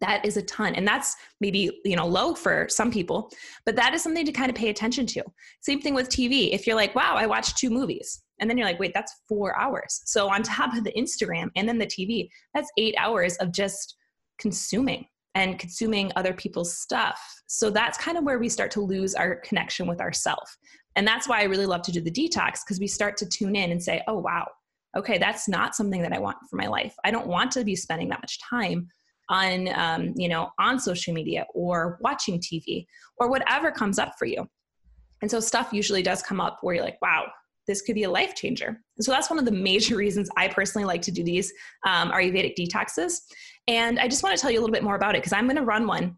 That 0.00 0.24
is 0.24 0.36
a 0.36 0.42
ton. 0.42 0.74
And 0.74 0.86
that's 0.86 1.16
maybe, 1.40 1.70
you 1.84 1.96
know, 1.96 2.06
low 2.06 2.34
for 2.34 2.66
some 2.68 2.90
people, 2.90 3.30
but 3.64 3.76
that 3.76 3.94
is 3.94 4.02
something 4.02 4.26
to 4.26 4.32
kind 4.32 4.50
of 4.50 4.56
pay 4.56 4.68
attention 4.68 5.06
to. 5.06 5.22
Same 5.60 5.80
thing 5.80 5.94
with 5.94 6.08
TV. 6.08 6.52
If 6.52 6.66
you're 6.66 6.76
like, 6.76 6.94
wow, 6.94 7.14
I 7.16 7.26
watched 7.26 7.56
two 7.56 7.70
movies. 7.70 8.22
And 8.38 8.50
then 8.50 8.58
you're 8.58 8.66
like, 8.66 8.78
wait, 8.78 8.92
that's 8.92 9.14
four 9.28 9.58
hours. 9.58 10.02
So 10.04 10.30
on 10.30 10.42
top 10.42 10.74
of 10.74 10.84
the 10.84 10.92
Instagram 10.92 11.48
and 11.56 11.66
then 11.66 11.78
the 11.78 11.86
TV, 11.86 12.28
that's 12.54 12.70
eight 12.76 12.94
hours 12.98 13.36
of 13.36 13.52
just 13.52 13.96
consuming. 14.38 15.06
and 15.34 15.58
consuming 15.58 16.10
other 16.16 16.32
people's 16.32 16.78
stuff. 16.78 17.20
So 17.46 17.68
that's 17.68 17.98
kind 17.98 18.16
of 18.16 18.24
where 18.24 18.38
we 18.38 18.48
start 18.48 18.70
to 18.72 18.80
lose 18.80 19.14
our 19.14 19.36
connection 19.36 19.86
with 19.86 20.00
ourself. 20.00 20.56
And 20.96 21.06
that's 21.06 21.28
why 21.28 21.40
I 21.40 21.44
really 21.44 21.66
love 21.66 21.82
to 21.82 21.92
do 21.92 22.00
the 22.00 22.10
detox 22.10 22.60
because 22.64 22.80
we 22.80 22.86
start 22.86 23.18
to 23.18 23.26
tune 23.26 23.54
in 23.54 23.70
and 23.70 23.82
say, 23.82 24.02
oh, 24.08 24.18
wow, 24.18 24.46
okay, 24.96 25.18
that's 25.18 25.46
not 25.46 25.74
something 25.74 26.00
that 26.00 26.14
I 26.14 26.18
want 26.18 26.38
for 26.48 26.56
my 26.56 26.66
life. 26.66 26.94
I 27.04 27.10
don't 27.10 27.26
want 27.26 27.50
to 27.52 27.64
be 27.64 27.76
spending 27.76 28.08
that 28.08 28.22
much 28.22 28.40
time 28.40 28.88
on, 29.28 29.68
um, 29.74 30.12
you 30.16 30.28
know, 30.28 30.50
on 30.58 30.78
social 30.78 31.12
media 31.12 31.46
or 31.54 31.98
watching 32.00 32.38
TV 32.40 32.86
or 33.18 33.28
whatever 33.28 33.70
comes 33.70 33.98
up 33.98 34.12
for 34.18 34.26
you. 34.26 34.48
And 35.22 35.30
so 35.30 35.40
stuff 35.40 35.72
usually 35.72 36.02
does 36.02 36.22
come 36.22 36.40
up 36.40 36.58
where 36.60 36.76
you're 36.76 36.84
like, 36.84 37.00
wow, 37.00 37.26
this 37.66 37.82
could 37.82 37.94
be 37.94 38.04
a 38.04 38.10
life 38.10 38.34
changer. 38.34 38.68
And 38.68 39.04
so 39.04 39.10
that's 39.10 39.30
one 39.30 39.38
of 39.38 39.44
the 39.44 39.52
major 39.52 39.96
reasons 40.04 40.28
I 40.36 40.48
personally 40.48 40.86
like 40.86 41.02
to 41.02 41.10
do 41.10 41.24
these 41.24 41.52
um, 41.86 42.10
Ayurvedic 42.10 42.54
detoxes. 42.56 43.20
And 43.66 43.98
I 43.98 44.08
just 44.08 44.22
want 44.22 44.36
to 44.36 44.40
tell 44.40 44.50
you 44.50 44.58
a 44.58 44.62
little 44.62 44.74
bit 44.74 44.84
more 44.84 44.96
about 44.96 45.14
it 45.14 45.18
because 45.18 45.32
I'm 45.32 45.46
going 45.46 45.56
to 45.56 45.64
run 45.64 45.86
one. 45.86 46.16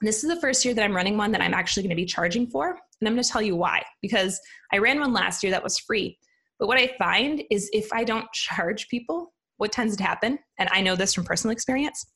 This 0.00 0.24
is 0.24 0.30
the 0.30 0.40
first 0.40 0.64
year 0.64 0.72
that 0.72 0.82
I'm 0.82 0.96
running 0.96 1.18
one 1.18 1.30
that 1.32 1.42
I'm 1.42 1.52
actually 1.52 1.82
going 1.82 1.90
to 1.90 1.96
be 1.96 2.06
charging 2.06 2.46
for. 2.46 2.70
And 2.70 3.08
I'm 3.08 3.14
going 3.14 3.22
to 3.22 3.28
tell 3.28 3.42
you 3.42 3.56
why. 3.56 3.82
Because 4.00 4.40
I 4.72 4.78
ran 4.78 4.98
one 4.98 5.12
last 5.12 5.42
year 5.42 5.52
that 5.52 5.62
was 5.62 5.78
free. 5.78 6.18
But 6.58 6.68
what 6.68 6.78
I 6.78 6.94
find 6.98 7.42
is 7.50 7.68
if 7.72 7.92
I 7.92 8.04
don't 8.04 8.30
charge 8.32 8.88
people, 8.88 9.32
what 9.56 9.72
tends 9.72 9.96
to 9.96 10.02
happen, 10.02 10.38
and 10.58 10.68
I 10.72 10.80
know 10.80 10.96
this 10.96 11.12
from 11.12 11.24
personal 11.24 11.52
experience, 11.52 12.06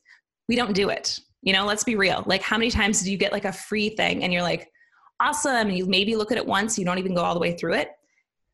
we 0.48 0.56
don't 0.56 0.74
do 0.74 0.88
it. 0.90 1.18
You 1.42 1.52
know, 1.52 1.66
let's 1.66 1.84
be 1.84 1.96
real. 1.96 2.22
Like, 2.26 2.42
how 2.42 2.56
many 2.56 2.70
times 2.70 3.02
do 3.02 3.10
you 3.10 3.18
get 3.18 3.32
like 3.32 3.44
a 3.44 3.52
free 3.52 3.90
thing 3.90 4.24
and 4.24 4.32
you're 4.32 4.42
like, 4.42 4.70
awesome, 5.20 5.68
and 5.68 5.76
you 5.76 5.86
maybe 5.86 6.16
look 6.16 6.32
at 6.32 6.38
it 6.38 6.46
once, 6.46 6.78
you 6.78 6.84
don't 6.84 6.98
even 6.98 7.14
go 7.14 7.22
all 7.22 7.34
the 7.34 7.40
way 7.40 7.56
through 7.56 7.74
it, 7.74 7.90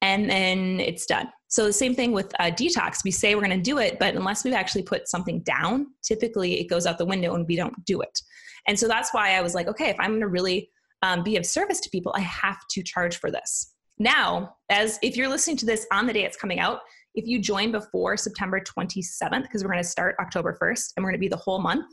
and 0.03 0.29
then 0.29 0.81
it's 0.81 1.07
done. 1.07 1.29
So 1.49 1.65
the 1.65 1.73
same 1.73 1.95
thing 1.95 2.13
with 2.13 2.33
uh, 2.39 2.45
detox. 2.45 3.03
We 3.05 3.11
say 3.11 3.35
we're 3.35 3.45
going 3.45 3.57
to 3.57 3.63
do 3.63 3.79
it, 3.79 3.99
but 3.99 4.15
unless 4.15 4.45
we've 4.45 4.55
actually 4.55 4.83
put 4.83 5.09
something 5.09 5.41
down, 5.41 5.89
typically 6.03 6.61
it 6.61 6.69
goes 6.69 6.87
out 6.87 6.97
the 6.97 7.05
window 7.05 7.35
and 7.35 7.47
we 7.47 7.57
don't 7.57 7.85
do 7.85 8.01
it. 8.01 8.21
And 8.69 8.79
so 8.79 8.87
that's 8.87 9.13
why 9.13 9.35
I 9.35 9.41
was 9.41 9.55
like, 9.55 9.67
okay, 9.67 9.89
if 9.89 9.97
I'm 9.99 10.11
going 10.11 10.21
to 10.21 10.29
really 10.29 10.71
um, 11.03 11.25
be 11.25 11.37
of 11.37 11.45
service 11.45 11.81
to 11.81 11.91
people, 11.91 12.13
I 12.15 12.21
have 12.21 12.59
to 12.71 12.83
charge 12.83 13.17
for 13.17 13.31
this. 13.31 13.75
Now, 13.99 14.55
as 14.71 14.99
if 15.03 15.17
you're 15.17 15.29
listening 15.29 15.57
to 15.59 15.67
this 15.67 15.87
on 15.93 16.07
the 16.07 16.13
day 16.13 16.25
it's 16.25 16.37
coming 16.37 16.61
out, 16.61 16.81
if 17.15 17.27
you 17.27 17.39
join 17.39 17.73
before 17.73 18.17
September 18.17 18.61
27th, 18.61 19.43
because 19.43 19.63
we're 19.63 19.71
going 19.71 19.83
to 19.83 19.89
start 19.89 20.17
October 20.21 20.57
1st 20.61 20.93
and 20.97 21.05
we're 21.05 21.11
going 21.11 21.19
to 21.19 21.21
be 21.21 21.29
the 21.29 21.37
whole 21.37 21.61
month. 21.61 21.87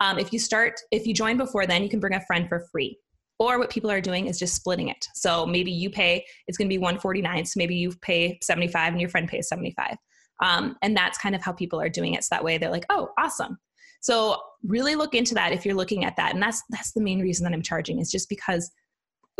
Um, 0.00 0.18
if 0.18 0.32
you 0.32 0.38
start, 0.38 0.80
if 0.90 1.06
you 1.06 1.14
join 1.14 1.36
before 1.36 1.66
then, 1.66 1.82
you 1.82 1.88
can 1.88 2.00
bring 2.00 2.14
a 2.14 2.24
friend 2.26 2.48
for 2.48 2.66
free. 2.72 2.98
Or 3.40 3.58
what 3.58 3.70
people 3.70 3.90
are 3.90 4.00
doing 4.00 4.26
is 4.26 4.38
just 4.38 4.56
splitting 4.56 4.88
it. 4.88 5.06
So 5.14 5.46
maybe 5.46 5.70
you 5.70 5.90
pay, 5.90 6.24
it's 6.48 6.58
going 6.58 6.68
to 6.68 6.72
be 6.72 6.78
149. 6.78 7.44
So 7.44 7.58
maybe 7.58 7.76
you 7.76 7.92
pay 8.02 8.38
75 8.42 8.92
and 8.92 9.00
your 9.00 9.10
friend 9.10 9.28
pays 9.28 9.48
75. 9.48 9.96
Um, 10.42 10.76
and 10.82 10.96
that's 10.96 11.18
kind 11.18 11.36
of 11.36 11.42
how 11.42 11.52
people 11.52 11.80
are 11.80 11.88
doing 11.88 12.14
it. 12.14 12.24
So 12.24 12.28
that 12.32 12.44
way 12.44 12.58
they're 12.58 12.70
like, 12.70 12.86
oh, 12.90 13.10
awesome. 13.16 13.58
So 14.00 14.40
really 14.64 14.94
look 14.96 15.14
into 15.14 15.34
that 15.34 15.52
if 15.52 15.64
you're 15.64 15.74
looking 15.74 16.04
at 16.04 16.16
that. 16.16 16.34
And 16.34 16.42
that's 16.42 16.62
that's 16.70 16.92
the 16.92 17.00
main 17.00 17.20
reason 17.20 17.44
that 17.44 17.52
I'm 17.52 17.62
charging 17.62 17.98
is 17.98 18.10
just 18.10 18.28
because 18.28 18.70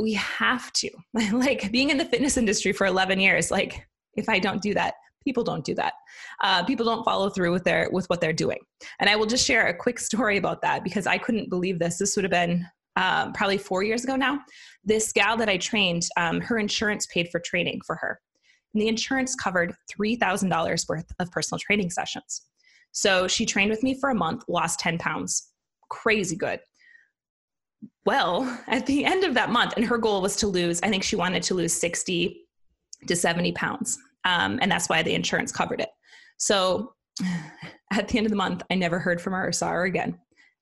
we 0.01 0.15
have 0.15 0.73
to. 0.75 0.91
like 1.33 1.71
being 1.73 1.91
in 1.91 1.99
the 1.99 2.05
fitness 2.05 2.37
industry 2.37 2.73
for 2.73 2.87
11 2.87 3.21
years, 3.21 3.51
like 3.51 3.85
if 4.15 4.29
I 4.29 4.39
don't 4.39 4.63
do 4.63 4.75
that, 4.75 4.95
people 5.29 5.45
don't 5.45 5.63
do 5.63 5.75
that. 5.75 5.93
Uh, 6.43 6.65
people 6.65 6.87
don't 6.87 7.05
follow 7.05 7.29
through 7.29 7.53
with 7.53 7.65
their 7.65 7.91
with 7.93 8.07
what 8.07 8.19
they're 8.23 8.33
doing. 8.33 8.61
And 8.99 9.11
I 9.11 9.17
will 9.17 9.27
just 9.27 9.47
share 9.47 9.67
a 9.67 9.77
quick 9.77 9.99
story 9.99 10.39
about 10.39 10.63
that 10.63 10.83
because 10.83 11.07
I 11.07 11.19
couldn't 11.19 11.51
believe 11.51 11.79
this. 11.79 11.99
This 11.99 12.17
would 12.17 12.25
have 12.25 12.31
been 12.31 12.67
um, 12.97 13.35
probably 13.35 13.59
four 13.59 13.83
years 13.83 14.05
ago 14.05 14.17
now. 14.17 14.41
This 14.85 15.13
gal 15.13 15.37
that 15.37 15.51
I 15.51 15.59
trained, 15.59 16.09
um, 16.17 16.41
her 16.41 16.59
insurance 16.59 17.07
paid 17.13 17.29
for 17.31 17.41
training 17.41 17.83
for 17.87 17.97
her. 17.97 18.19
And 18.73 18.81
the 18.81 18.89
insurance 18.89 19.35
covered 19.35 19.75
$3,000 20.01 20.89
worth 20.89 21.13
of 21.19 21.31
personal 21.31 21.59
training 21.59 21.91
sessions. 21.91 22.47
So 22.93 23.29
she 23.29 23.45
trained 23.45 23.71
with 23.71 23.83
me 23.83 23.99
for 24.01 24.09
a 24.09 24.15
month, 24.15 24.45
lost 24.49 24.81
10 24.81 24.97
pounds. 24.97 25.53
Crazy 25.91 26.37
good. 26.37 26.61
Well, 28.07 28.59
at 28.67 28.87
the 28.87 29.05
end 29.05 29.25
of 29.25 29.35
that 29.35 29.51
month, 29.51 29.75
and 29.77 29.85
her 29.85 29.99
goal 29.99 30.23
was 30.23 30.37
to 30.37 30.47
lose, 30.47 30.81
I 30.83 30.89
think 30.89 31.05
she 31.05 31.17
wanted 31.17 31.43
to 31.45 31.55
lose 31.55 31.75
60 31.75 32.49
to 33.07 33.15
70 33.15 33.53
pounds. 33.53 33.99
Um, 34.25 34.59
and 34.61 34.71
that's 34.71 34.89
why 34.89 35.03
the 35.03 35.15
insurance 35.15 35.53
covered 35.53 35.81
it. 35.81 35.91
So 36.39 36.95
at 37.93 38.09
the 38.09 38.19
end 38.19 38.27
of 38.27 38.31
the 38.31 38.37
month, 38.37 38.63
I 38.71 38.75
never 38.75 38.99
heard 38.99 39.21
from 39.21 39.33
her 39.33 39.49
or 39.49 39.53
saw 39.53 39.71
her 39.71 39.85
again. 39.85 40.19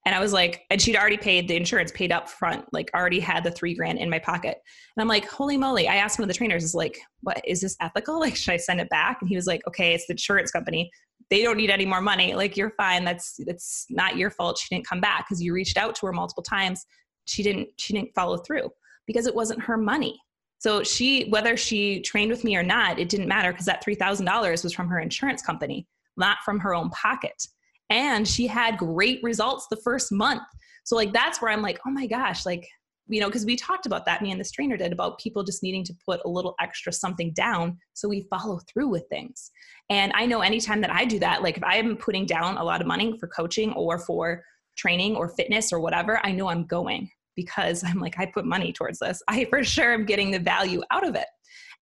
And 0.07 0.15
I 0.15 0.21
was 0.21 0.33
like, 0.33 0.63
and 0.71 0.81
she'd 0.81 0.97
already 0.97 1.17
paid 1.17 1.49
the 1.49 1.57
insurance 1.57 1.91
paid 1.91 2.13
up 2.13 2.29
front, 2.29 2.65
like 2.73 2.93
already 2.95 3.19
had 3.19 3.43
the 3.43 3.51
three 3.51 3.75
grand 3.75 3.99
in 3.99 4.09
my 4.09 4.21
pocket. 4.21 4.57
And 4.97 5.03
I'm 5.03 5.09
like, 5.09 5.29
holy 5.29 5.57
moly. 5.57 5.89
I 5.89 5.97
asked 5.97 6.17
one 6.17 6.23
of 6.23 6.29
the 6.29 6.39
trainers, 6.39 6.63
is 6.63 6.77
like, 6.77 6.97
what 7.23 7.43
is 7.45 7.61
this 7.61 7.77
ethical? 7.81 8.21
Like, 8.27 8.37
should 8.37 8.55
I 8.55 8.57
send 8.57 8.81
it 8.81 8.89
back? 8.89 9.19
And 9.21 9.29
he 9.29 9.35
was 9.35 9.49
like, 9.49 9.67
okay, 9.67 9.95
it's 9.95 10.07
the 10.07 10.13
insurance 10.13 10.53
company. 10.53 10.91
They 11.29 11.43
don't 11.43 11.57
need 11.57 11.71
any 11.71 11.85
more 11.85 12.01
money. 12.01 12.35
Like, 12.35 12.57
you're 12.57 12.71
fine. 12.77 13.05
That's 13.05 13.35
that's 13.47 13.87
not 13.91 14.17
your 14.17 14.31
fault. 14.31 14.59
She 14.59 14.73
didn't 14.73 14.87
come 14.87 15.01
back 15.01 15.27
because 15.27 15.43
you 15.43 15.53
reached 15.53 15.77
out 15.77 15.97
to 15.97 16.07
her 16.07 16.13
multiple 16.13 16.45
times. 16.45 16.87
She 17.25 17.43
didn't, 17.43 17.69
she 17.77 17.93
didn't 17.93 18.15
follow 18.15 18.37
through 18.37 18.71
because 19.09 19.27
it 19.27 19.35
wasn't 19.35 19.61
her 19.63 19.77
money. 19.77 20.17
So 20.59 20.83
she, 20.83 21.29
whether 21.29 21.57
she 21.57 22.01
trained 22.01 22.31
with 22.31 22.45
me 22.45 22.57
or 22.57 22.63
not, 22.63 22.99
it 22.99 23.09
didn't 23.09 23.29
matter 23.29 23.53
because 23.53 23.67
that 23.67 23.85
$3,000 23.85 24.65
was 24.65 24.73
from 24.73 24.89
her 24.89 24.99
insurance 24.99 25.43
company, 25.43 25.87
not 26.17 26.39
from 26.45 26.59
her 26.61 26.75
own 26.75 26.91
pocket. 26.91 27.47
And 27.91 28.27
she 28.27 28.47
had 28.47 28.79
great 28.79 29.23
results 29.23 29.67
the 29.71 29.77
first 29.77 30.11
month. 30.11 30.43
So 30.87 30.95
like 30.95 31.13
that's 31.13 31.43
where 31.43 31.51
i'm 31.51 31.63
like 31.63 31.81
oh 31.85 31.91
my 31.91 32.07
gosh 32.07 32.47
like 32.47 32.67
you 33.09 33.21
know 33.21 33.27
because 33.27 33.45
we 33.45 33.57
talked 33.57 33.87
about 33.87 34.07
that 34.07 34.23
me 34.23 34.31
and 34.31 34.41
this 34.41 34.53
trainer 34.53 34.77
did 34.77 34.93
about 34.93 35.19
people 35.19 35.43
just 35.43 35.63
needing 35.63 35.85
to 35.85 35.95
put 36.07 36.21
a 36.25 36.29
little 36.29 36.55
extra 36.61 36.93
something 36.93 37.33
down 37.35 37.77
so 37.93 38.09
we 38.09 38.27
follow 38.31 38.61
through 38.69 38.89
with 38.89 39.05
things. 39.11 39.51
And 39.91 40.13
i 40.15 40.25
know 40.27 40.41
anytime 40.41 40.81
that 40.81 40.93
i 40.93 41.05
do 41.05 41.19
that 41.19 41.43
like 41.43 41.57
if 41.57 41.65
i'm 41.65 41.97
putting 41.97 42.25
down 42.25 42.57
a 42.57 42.65
lot 42.65 42.81
of 42.81 42.87
money 42.87 43.19
for 43.19 43.27
coaching 43.27 43.73
or 43.73 43.99
for 43.99 44.45
training 44.77 45.17
or 45.17 45.29
fitness 45.29 45.73
or 45.73 45.81
whatever 45.81 46.21
i 46.25 46.31
know 46.31 46.49
i'm 46.49 46.67
going 46.67 47.11
because 47.37 47.85
i'm 47.87 48.01
like 48.01 48.19
i 48.19 48.27
put 48.27 48.45
money 48.45 48.73
towards 48.73 48.99
this. 48.99 49.23
I 49.29 49.45
for 49.45 49.63
sure 49.63 49.93
am 49.93 50.05
getting 50.05 50.31
the 50.31 50.41
value 50.41 50.83
out 50.91 51.07
of 51.07 51.15
it. 51.15 51.27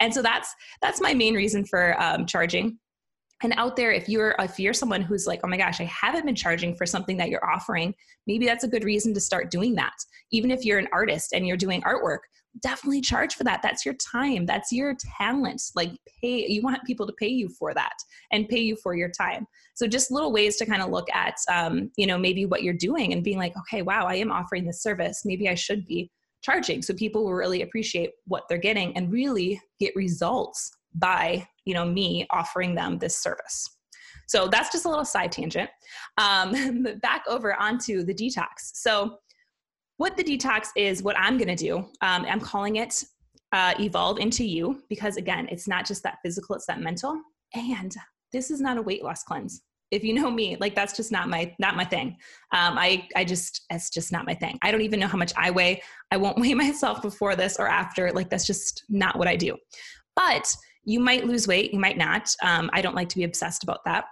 And 0.01 0.13
so 0.13 0.23
that's 0.23 0.53
that's 0.83 1.01
my 1.01 1.15
main 1.15 1.35
reason 1.35 1.65
for 1.65 2.01
um, 2.03 2.27
charging. 2.27 2.79
And 3.43 3.55
out 3.57 3.77
there 3.77 3.93
if 3.93 4.09
you're 4.09 4.35
if 4.39 4.59
you're 4.59 4.73
someone 4.73 5.03
who's 5.03 5.27
like 5.27 5.41
oh 5.45 5.49
my 5.49 5.57
gosh 5.57 5.81
i 5.81 5.85
haven't 5.85 6.25
been 6.25 6.35
charging 6.35 6.75
for 6.75 6.87
something 6.87 7.17
that 7.19 7.29
you're 7.29 7.45
offering 7.45 7.95
maybe 8.27 8.47
that's 8.47 8.65
a 8.65 8.69
good 8.69 8.85
reason 8.85 9.13
to 9.15 9.21
start 9.21 9.51
doing 9.51 9.75
that. 9.75 9.95
Even 10.33 10.51
if 10.51 10.65
you're 10.65 10.79
an 10.79 10.89
artist 10.93 11.33
and 11.33 11.47
you're 11.47 11.57
doing 11.57 11.83
artwork 11.83 12.21
definitely 12.61 13.01
charge 13.01 13.35
for 13.35 13.45
that. 13.45 13.61
That's 13.63 13.85
your 13.85 13.95
time. 13.95 14.47
That's 14.47 14.73
your 14.73 14.95
talent. 15.19 15.63
Like 15.75 15.91
pay 16.21 16.47
you 16.47 16.63
want 16.63 16.85
people 16.85 17.07
to 17.07 17.13
pay 17.15 17.29
you 17.29 17.49
for 17.49 17.75
that 17.75 17.95
and 18.33 18.49
pay 18.49 18.61
you 18.61 18.77
for 18.77 18.95
your 18.95 19.11
time. 19.11 19.47
So 19.75 19.87
just 19.87 20.11
little 20.11 20.33
ways 20.33 20.57
to 20.57 20.67
kind 20.67 20.83
of 20.83 20.91
look 20.91 21.09
at 21.13 21.35
um, 21.53 21.91
you 21.97 22.07
know 22.07 22.19
maybe 22.19 22.47
what 22.47 22.63
you're 22.63 22.75
doing 22.75 23.13
and 23.13 23.25
being 23.25 23.39
like 23.39 23.57
okay 23.59 23.83
wow 23.83 24.07
i 24.07 24.15
am 24.15 24.31
offering 24.31 24.65
this 24.65 24.83
service. 24.83 25.23
Maybe 25.25 25.49
i 25.49 25.55
should 25.55 25.87
be 25.87 26.11
charging. 26.43 26.83
So 26.83 26.95
people 26.95 27.25
will 27.25 27.35
really 27.35 27.63
appreciate 27.63 28.11
what 28.27 28.45
they're 28.49 28.59
getting 28.59 28.97
and 28.97 29.11
really 29.11 29.61
get 29.81 29.97
results 29.97 30.71
by 30.95 31.47
you 31.65 31.75
know 31.75 31.85
me 31.85 32.27
offering 32.31 32.75
them 32.75 32.99
this 32.99 33.17
service. 33.17 33.69
So 34.27 34.49
that's 34.49 34.71
just 34.71 34.85
a 34.85 34.89
little 34.89 35.05
side 35.05 35.33
tangent. 35.33 35.71
Um, 36.19 36.87
back 37.03 37.25
over 37.29 37.61
onto 37.61 38.05
the 38.05 38.15
detox. 38.15 38.47
So 38.75 39.19
what 39.97 40.17
the 40.17 40.25
detox 40.25 40.69
is 40.77 41.03
what 41.03 41.17
i'm 41.19 41.37
going 41.39 41.55
to 41.55 41.57
do 41.57 41.79
um, 42.01 42.25
i'm 42.27 42.41
calling 42.41 42.77
it 42.77 43.05
uh, 43.55 43.73
evolve 43.79 44.19
into 44.19 44.45
you 44.45 44.83
because 44.89 45.17
again 45.17 45.47
it's 45.49 45.69
not 45.69 45.87
just 45.87 46.03
that 46.03 46.19
physical 46.25 46.57
it's 46.57 46.67
that 46.67 46.81
mental. 46.81 47.23
And 47.55 47.95
this 48.33 48.51
is 48.51 48.61
not 48.61 48.79
a 48.79 48.83
weight 48.83 49.05
loss 49.05 49.23
cleanse. 49.23 49.63
If 49.93 50.03
you 50.03 50.13
know 50.13 50.29
me 50.29 50.57
like 50.59 50.75
that's 50.75 50.97
just 50.97 51.13
not 51.13 51.29
my 51.29 51.55
not 51.61 51.77
my 51.77 51.85
thing. 51.85 52.17
Um, 52.51 52.77
i 52.77 53.07
i 53.15 53.25
just 53.25 53.65
it's 53.71 53.91
just 53.91 54.11
not 54.11 54.27
my 54.27 54.35
thing. 54.35 54.59
I 54.63 54.73
don't 54.73 54.81
even 54.81 54.99
know 54.99 55.07
how 55.07 55.17
much 55.19 55.33
i 55.37 55.53
weigh. 55.53 55.81
I 56.11 56.17
won't 56.17 56.39
weigh 56.41 56.53
myself 56.53 57.01
before 57.01 57.37
this 57.37 57.57
or 57.57 57.69
after. 57.69 58.11
Like 58.11 58.29
that's 58.29 58.47
just 58.47 58.85
not 58.89 59.17
what 59.17 59.29
i 59.29 59.37
do. 59.37 59.57
But 60.17 60.53
you 60.83 60.99
might 60.99 61.25
lose 61.25 61.47
weight, 61.47 61.73
you 61.73 61.79
might 61.79 61.97
not. 61.97 62.35
Um, 62.43 62.71
I 62.73 62.83
don't 62.83 62.97
like 62.97 63.09
to 63.11 63.17
be 63.17 63.25
obsessed 63.25 63.63
about 63.63 63.85
that. 63.85 64.07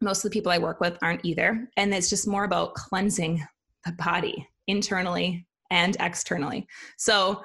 Most 0.00 0.24
of 0.24 0.30
the 0.30 0.34
people 0.34 0.50
I 0.50 0.58
work 0.58 0.80
with 0.80 0.96
aren't 1.02 1.24
either. 1.24 1.68
And 1.76 1.92
it's 1.92 2.10
just 2.10 2.26
more 2.26 2.44
about 2.44 2.74
cleansing 2.74 3.46
the 3.84 3.92
body 3.92 4.48
internally 4.66 5.46
and 5.70 5.96
externally. 6.00 6.66
So 6.98 7.44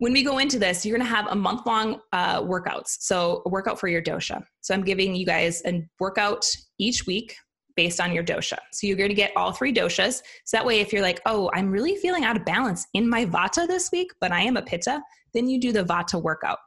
when 0.00 0.14
we 0.14 0.22
go 0.22 0.38
into 0.38 0.58
this, 0.58 0.84
you're 0.84 0.96
going 0.96 1.06
to 1.06 1.14
have 1.14 1.26
a 1.28 1.36
month 1.36 1.66
long 1.66 2.00
uh, 2.12 2.42
workouts. 2.42 2.96
So, 3.00 3.42
a 3.44 3.50
workout 3.50 3.78
for 3.78 3.86
your 3.86 4.02
dosha. 4.02 4.42
So, 4.62 4.74
I'm 4.74 4.82
giving 4.82 5.14
you 5.14 5.26
guys 5.26 5.62
a 5.66 5.86
workout 6.00 6.44
each 6.78 7.06
week 7.06 7.36
based 7.76 8.00
on 8.00 8.10
your 8.10 8.24
dosha. 8.24 8.56
So, 8.72 8.86
you're 8.86 8.96
going 8.96 9.10
to 9.10 9.14
get 9.14 9.32
all 9.36 9.52
three 9.52 9.74
doshas. 9.74 10.22
So, 10.46 10.56
that 10.56 10.64
way, 10.64 10.80
if 10.80 10.90
you're 10.90 11.02
like, 11.02 11.20
oh, 11.26 11.50
I'm 11.52 11.70
really 11.70 11.96
feeling 11.96 12.24
out 12.24 12.38
of 12.38 12.46
balance 12.46 12.86
in 12.94 13.10
my 13.10 13.26
vata 13.26 13.68
this 13.68 13.90
week, 13.92 14.10
but 14.22 14.32
I 14.32 14.40
am 14.40 14.56
a 14.56 14.62
pitta, 14.62 15.02
then 15.34 15.50
you 15.50 15.60
do 15.60 15.70
the 15.70 15.84
vata 15.84 16.20
workout. 16.20 16.58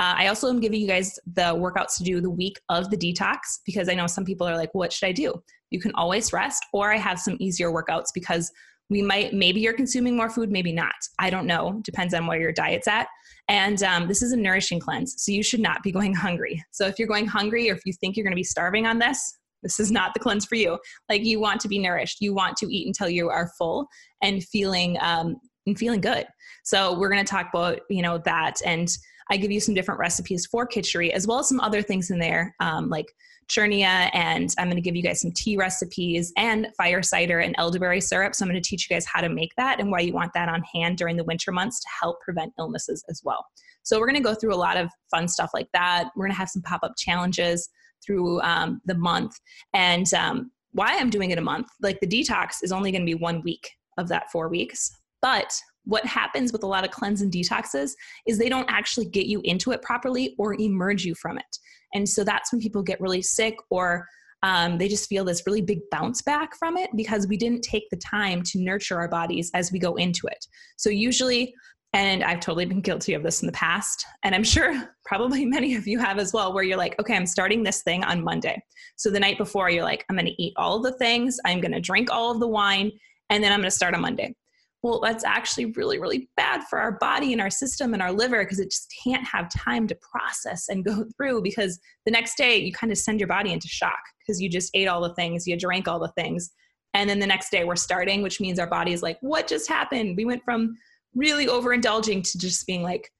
Uh, 0.00 0.14
I 0.16 0.26
also 0.26 0.48
am 0.48 0.60
giving 0.60 0.80
you 0.80 0.88
guys 0.88 1.16
the 1.34 1.54
workouts 1.54 1.96
to 1.98 2.04
do 2.04 2.20
the 2.20 2.30
week 2.30 2.58
of 2.70 2.90
the 2.90 2.96
detox 2.96 3.60
because 3.66 3.88
I 3.88 3.94
know 3.94 4.08
some 4.08 4.24
people 4.24 4.48
are 4.48 4.56
like, 4.56 4.74
what 4.74 4.92
should 4.92 5.06
I 5.06 5.12
do? 5.12 5.40
You 5.70 5.78
can 5.78 5.92
always 5.94 6.32
rest, 6.32 6.64
or 6.72 6.92
I 6.92 6.96
have 6.96 7.20
some 7.20 7.36
easier 7.38 7.70
workouts 7.70 8.06
because 8.12 8.50
we 8.90 9.00
might, 9.00 9.32
maybe 9.32 9.60
you're 9.60 9.72
consuming 9.72 10.16
more 10.16 10.28
food, 10.28 10.50
maybe 10.50 10.72
not. 10.72 10.94
I 11.18 11.30
don't 11.30 11.46
know. 11.46 11.80
Depends 11.84 12.12
on 12.12 12.26
where 12.26 12.40
your 12.40 12.52
diet's 12.52 12.88
at. 12.88 13.06
And 13.48 13.82
um, 13.82 14.08
this 14.08 14.22
is 14.22 14.32
a 14.32 14.36
nourishing 14.36 14.80
cleanse. 14.80 15.14
So 15.24 15.32
you 15.32 15.42
should 15.42 15.60
not 15.60 15.82
be 15.82 15.92
going 15.92 16.14
hungry. 16.14 16.62
So 16.72 16.86
if 16.86 16.98
you're 16.98 17.08
going 17.08 17.26
hungry 17.26 17.70
or 17.70 17.74
if 17.74 17.82
you 17.86 17.92
think 17.92 18.16
you're 18.16 18.24
going 18.24 18.32
to 18.32 18.36
be 18.36 18.44
starving 18.44 18.86
on 18.86 18.98
this, 18.98 19.38
this 19.62 19.78
is 19.78 19.90
not 19.90 20.14
the 20.14 20.20
cleanse 20.20 20.44
for 20.44 20.54
you. 20.54 20.78
Like 21.08 21.24
you 21.24 21.40
want 21.40 21.60
to 21.62 21.68
be 21.68 21.78
nourished. 21.78 22.20
You 22.20 22.34
want 22.34 22.56
to 22.58 22.66
eat 22.66 22.86
until 22.86 23.08
you 23.08 23.28
are 23.28 23.50
full 23.58 23.86
and 24.22 24.42
feeling 24.44 24.96
um, 25.00 25.36
and 25.66 25.78
feeling 25.78 26.00
good. 26.00 26.26
So 26.64 26.98
we're 26.98 27.10
going 27.10 27.24
to 27.24 27.30
talk 27.30 27.48
about 27.52 27.80
you 27.90 28.02
know 28.02 28.18
that, 28.24 28.56
and 28.64 28.88
I 29.30 29.36
give 29.36 29.50
you 29.50 29.60
some 29.60 29.74
different 29.74 30.00
recipes 30.00 30.46
for 30.46 30.66
kitchery 30.66 31.12
as 31.12 31.26
well 31.26 31.38
as 31.38 31.48
some 31.48 31.60
other 31.60 31.82
things 31.82 32.10
in 32.10 32.18
there 32.18 32.54
um, 32.60 32.88
like 32.88 33.06
churnia, 33.50 34.10
and 34.12 34.54
I'm 34.58 34.68
going 34.68 34.76
to 34.76 34.82
give 34.82 34.94
you 34.94 35.02
guys 35.02 35.20
some 35.20 35.32
tea 35.32 35.56
recipes 35.56 36.32
and 36.36 36.68
fire 36.76 37.02
cider 37.02 37.40
and 37.40 37.54
elderberry 37.58 38.00
syrup. 38.00 38.34
So 38.34 38.44
I'm 38.44 38.50
going 38.50 38.62
to 38.62 38.68
teach 38.68 38.88
you 38.88 38.94
guys 38.94 39.04
how 39.06 39.20
to 39.20 39.28
make 39.28 39.50
that 39.56 39.80
and 39.80 39.90
why 39.90 40.00
you 40.00 40.12
want 40.12 40.32
that 40.34 40.48
on 40.48 40.62
hand 40.72 40.98
during 40.98 41.16
the 41.16 41.24
winter 41.24 41.50
months 41.50 41.80
to 41.80 41.88
help 42.00 42.20
prevent 42.20 42.52
illnesses 42.58 43.04
as 43.10 43.20
well. 43.24 43.44
So 43.82 43.98
we're 43.98 44.06
going 44.06 44.22
to 44.22 44.28
go 44.28 44.34
through 44.34 44.54
a 44.54 44.56
lot 44.56 44.76
of 44.76 44.88
fun 45.10 45.26
stuff 45.26 45.50
like 45.52 45.68
that. 45.74 46.10
We're 46.14 46.26
going 46.26 46.32
to 46.32 46.38
have 46.38 46.48
some 46.48 46.62
pop 46.62 46.80
up 46.84 46.92
challenges 46.96 47.68
through 48.04 48.40
um, 48.42 48.80
the 48.84 48.94
month. 48.94 49.36
And 49.74 50.12
um, 50.14 50.52
why 50.72 50.96
I'm 50.96 51.10
doing 51.10 51.30
it 51.30 51.38
a 51.38 51.42
month, 51.42 51.66
like 51.82 51.98
the 52.00 52.06
detox 52.06 52.56
is 52.62 52.72
only 52.72 52.92
going 52.92 53.02
to 53.02 53.06
be 53.06 53.14
one 53.14 53.42
week 53.42 53.68
of 53.98 54.08
that 54.08 54.30
four 54.30 54.48
weeks. 54.48 54.90
But 55.22 55.52
what 55.84 56.04
happens 56.04 56.52
with 56.52 56.62
a 56.62 56.66
lot 56.66 56.84
of 56.84 56.90
cleanse 56.90 57.22
and 57.22 57.32
detoxes 57.32 57.92
is 58.26 58.38
they 58.38 58.48
don't 58.48 58.70
actually 58.70 59.06
get 59.06 59.26
you 59.26 59.40
into 59.44 59.72
it 59.72 59.82
properly 59.82 60.34
or 60.38 60.54
emerge 60.60 61.04
you 61.04 61.14
from 61.14 61.38
it. 61.38 61.58
And 61.94 62.08
so 62.08 62.22
that's 62.24 62.52
when 62.52 62.60
people 62.60 62.82
get 62.82 63.00
really 63.00 63.22
sick 63.22 63.56
or 63.70 64.06
um, 64.42 64.78
they 64.78 64.88
just 64.88 65.08
feel 65.08 65.24
this 65.24 65.42
really 65.46 65.60
big 65.60 65.80
bounce 65.90 66.22
back 66.22 66.56
from 66.56 66.76
it 66.76 66.90
because 66.96 67.26
we 67.26 67.36
didn't 67.36 67.62
take 67.62 67.84
the 67.90 67.96
time 67.98 68.42
to 68.44 68.62
nurture 68.62 68.98
our 68.98 69.08
bodies 69.08 69.50
as 69.54 69.70
we 69.70 69.78
go 69.78 69.96
into 69.96 70.26
it. 70.28 70.46
So, 70.78 70.88
usually, 70.88 71.52
and 71.92 72.22
I've 72.22 72.40
totally 72.40 72.64
been 72.66 72.80
guilty 72.80 73.14
of 73.14 73.22
this 73.22 73.42
in 73.42 73.46
the 73.46 73.52
past. 73.52 74.04
And 74.22 74.34
I'm 74.34 74.44
sure 74.44 74.88
probably 75.04 75.44
many 75.44 75.74
of 75.74 75.86
you 75.86 75.98
have 75.98 76.18
as 76.18 76.32
well, 76.32 76.54
where 76.54 76.64
you're 76.64 76.78
like, 76.78 76.98
okay, 77.00 77.16
I'm 77.16 77.26
starting 77.26 77.62
this 77.62 77.82
thing 77.82 78.04
on 78.04 78.22
Monday. 78.22 78.62
So 78.96 79.10
the 79.10 79.20
night 79.20 79.38
before, 79.38 79.70
you're 79.70 79.84
like, 79.84 80.04
I'm 80.08 80.16
to 80.16 80.42
eat 80.42 80.54
all 80.56 80.80
the 80.80 80.92
things, 80.92 81.38
I'm 81.44 81.60
to 81.60 81.80
drink 81.80 82.10
all 82.10 82.30
of 82.30 82.40
the 82.40 82.48
wine, 82.48 82.92
and 83.28 83.42
then 83.42 83.52
I'm 83.52 83.62
to 83.62 83.70
start 83.70 83.94
on 83.94 84.00
Monday. 84.00 84.34
Well, 84.82 85.00
that's 85.00 85.24
actually 85.24 85.66
really, 85.66 85.98
really 85.98 86.30
bad 86.36 86.62
for 86.64 86.78
our 86.78 86.92
body 86.92 87.32
and 87.32 87.40
our 87.40 87.50
system 87.50 87.92
and 87.92 88.02
our 88.02 88.12
liver 88.12 88.42
because 88.42 88.60
it 88.60 88.70
just 88.70 88.92
can't 89.04 89.26
have 89.26 89.50
time 89.52 89.86
to 89.88 89.96
process 89.96 90.68
and 90.68 90.84
go 90.84 91.04
through 91.16 91.42
because 91.42 91.78
the 92.06 92.10
next 92.10 92.36
day 92.36 92.56
you 92.56 92.72
kind 92.72 92.90
of 92.90 92.98
send 92.98 93.20
your 93.20 93.28
body 93.28 93.52
into 93.52 93.68
shock 93.68 94.00
because 94.18 94.40
you 94.40 94.48
just 94.48 94.70
ate 94.74 94.88
all 94.88 95.02
the 95.02 95.14
things, 95.14 95.46
you 95.46 95.56
drank 95.56 95.86
all 95.86 95.98
the 95.98 96.12
things. 96.16 96.50
And 96.94 97.08
then 97.08 97.18
the 97.18 97.26
next 97.26 97.50
day 97.50 97.64
we're 97.64 97.76
starting, 97.76 98.22
which 98.22 98.40
means 98.40 98.58
our 98.58 98.66
body 98.66 98.92
is 98.92 99.02
like, 99.02 99.18
what 99.20 99.46
just 99.46 99.68
happened? 99.68 100.16
We 100.16 100.24
went 100.24 100.42
from 100.44 100.76
really 101.14 101.46
overindulging 101.46 102.28
to 102.30 102.38
just 102.38 102.66
being 102.66 102.82
like, 102.82 103.12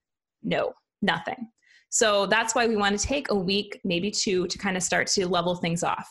no, 0.42 0.72
nothing. 1.02 1.48
So 1.90 2.26
that's 2.26 2.54
why 2.54 2.66
we 2.66 2.76
want 2.76 2.98
to 2.98 3.06
take 3.06 3.30
a 3.30 3.34
week, 3.34 3.80
maybe 3.84 4.10
two, 4.10 4.46
to 4.46 4.58
kind 4.58 4.76
of 4.76 4.82
start 4.82 5.08
to 5.08 5.26
level 5.26 5.56
things 5.56 5.82
off. 5.82 6.08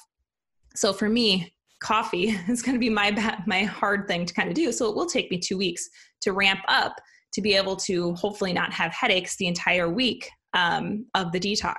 So 0.75 0.93
for 0.93 1.09
me, 1.09 1.53
coffee 1.81 2.35
is 2.49 2.61
going 2.61 2.75
to 2.75 2.79
be 2.79 2.89
my 2.89 3.37
my 3.47 3.63
hard 3.63 4.07
thing 4.07 4.25
to 4.25 4.33
kind 4.33 4.49
of 4.49 4.55
do. 4.55 4.71
So 4.71 4.89
it 4.89 4.95
will 4.95 5.05
take 5.05 5.31
me 5.31 5.39
two 5.39 5.57
weeks 5.57 5.87
to 6.21 6.33
ramp 6.33 6.61
up 6.67 6.95
to 7.33 7.41
be 7.41 7.53
able 7.53 7.75
to 7.75 8.13
hopefully 8.15 8.53
not 8.53 8.73
have 8.73 8.91
headaches 8.91 9.37
the 9.37 9.47
entire 9.47 9.89
week 9.89 10.29
um, 10.53 11.05
of 11.13 11.31
the 11.31 11.39
detox. 11.39 11.75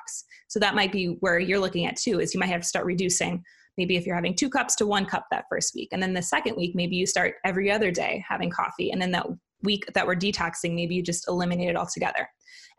So 0.49 0.61
that 0.61 0.75
might 0.75 0.93
be 0.93 1.17
where 1.21 1.39
you're 1.39 1.59
looking 1.59 1.87
at 1.87 1.97
too. 1.97 2.21
Is 2.21 2.35
you 2.35 2.41
might 2.41 2.47
have 2.47 2.63
to 2.63 2.69
start 2.69 2.87
reducing. 2.87 3.43
Maybe 3.77 3.97
if 3.97 4.05
you're 4.05 4.17
having 4.17 4.35
two 4.35 4.51
cups 4.51 4.75
to 4.77 4.87
one 4.87 5.07
cup 5.07 5.27
that 5.31 5.45
first 5.49 5.75
week, 5.75 5.89
and 5.93 6.03
then 6.03 6.13
the 6.13 6.23
second 6.23 6.57
week 6.57 6.73
maybe 6.75 6.97
you 6.97 7.07
start 7.07 7.37
every 7.45 7.71
other 7.71 7.91
day 7.91 8.25
having 8.29 8.51
coffee, 8.51 8.91
and 8.91 9.01
then 9.01 9.11
that 9.13 9.27
week 9.63 9.85
that 9.95 10.07
we're 10.07 10.17
detoxing, 10.17 10.75
maybe 10.75 10.95
you 10.95 11.03
just 11.03 11.29
eliminate 11.29 11.69
it 11.69 11.77
altogether. 11.77 12.29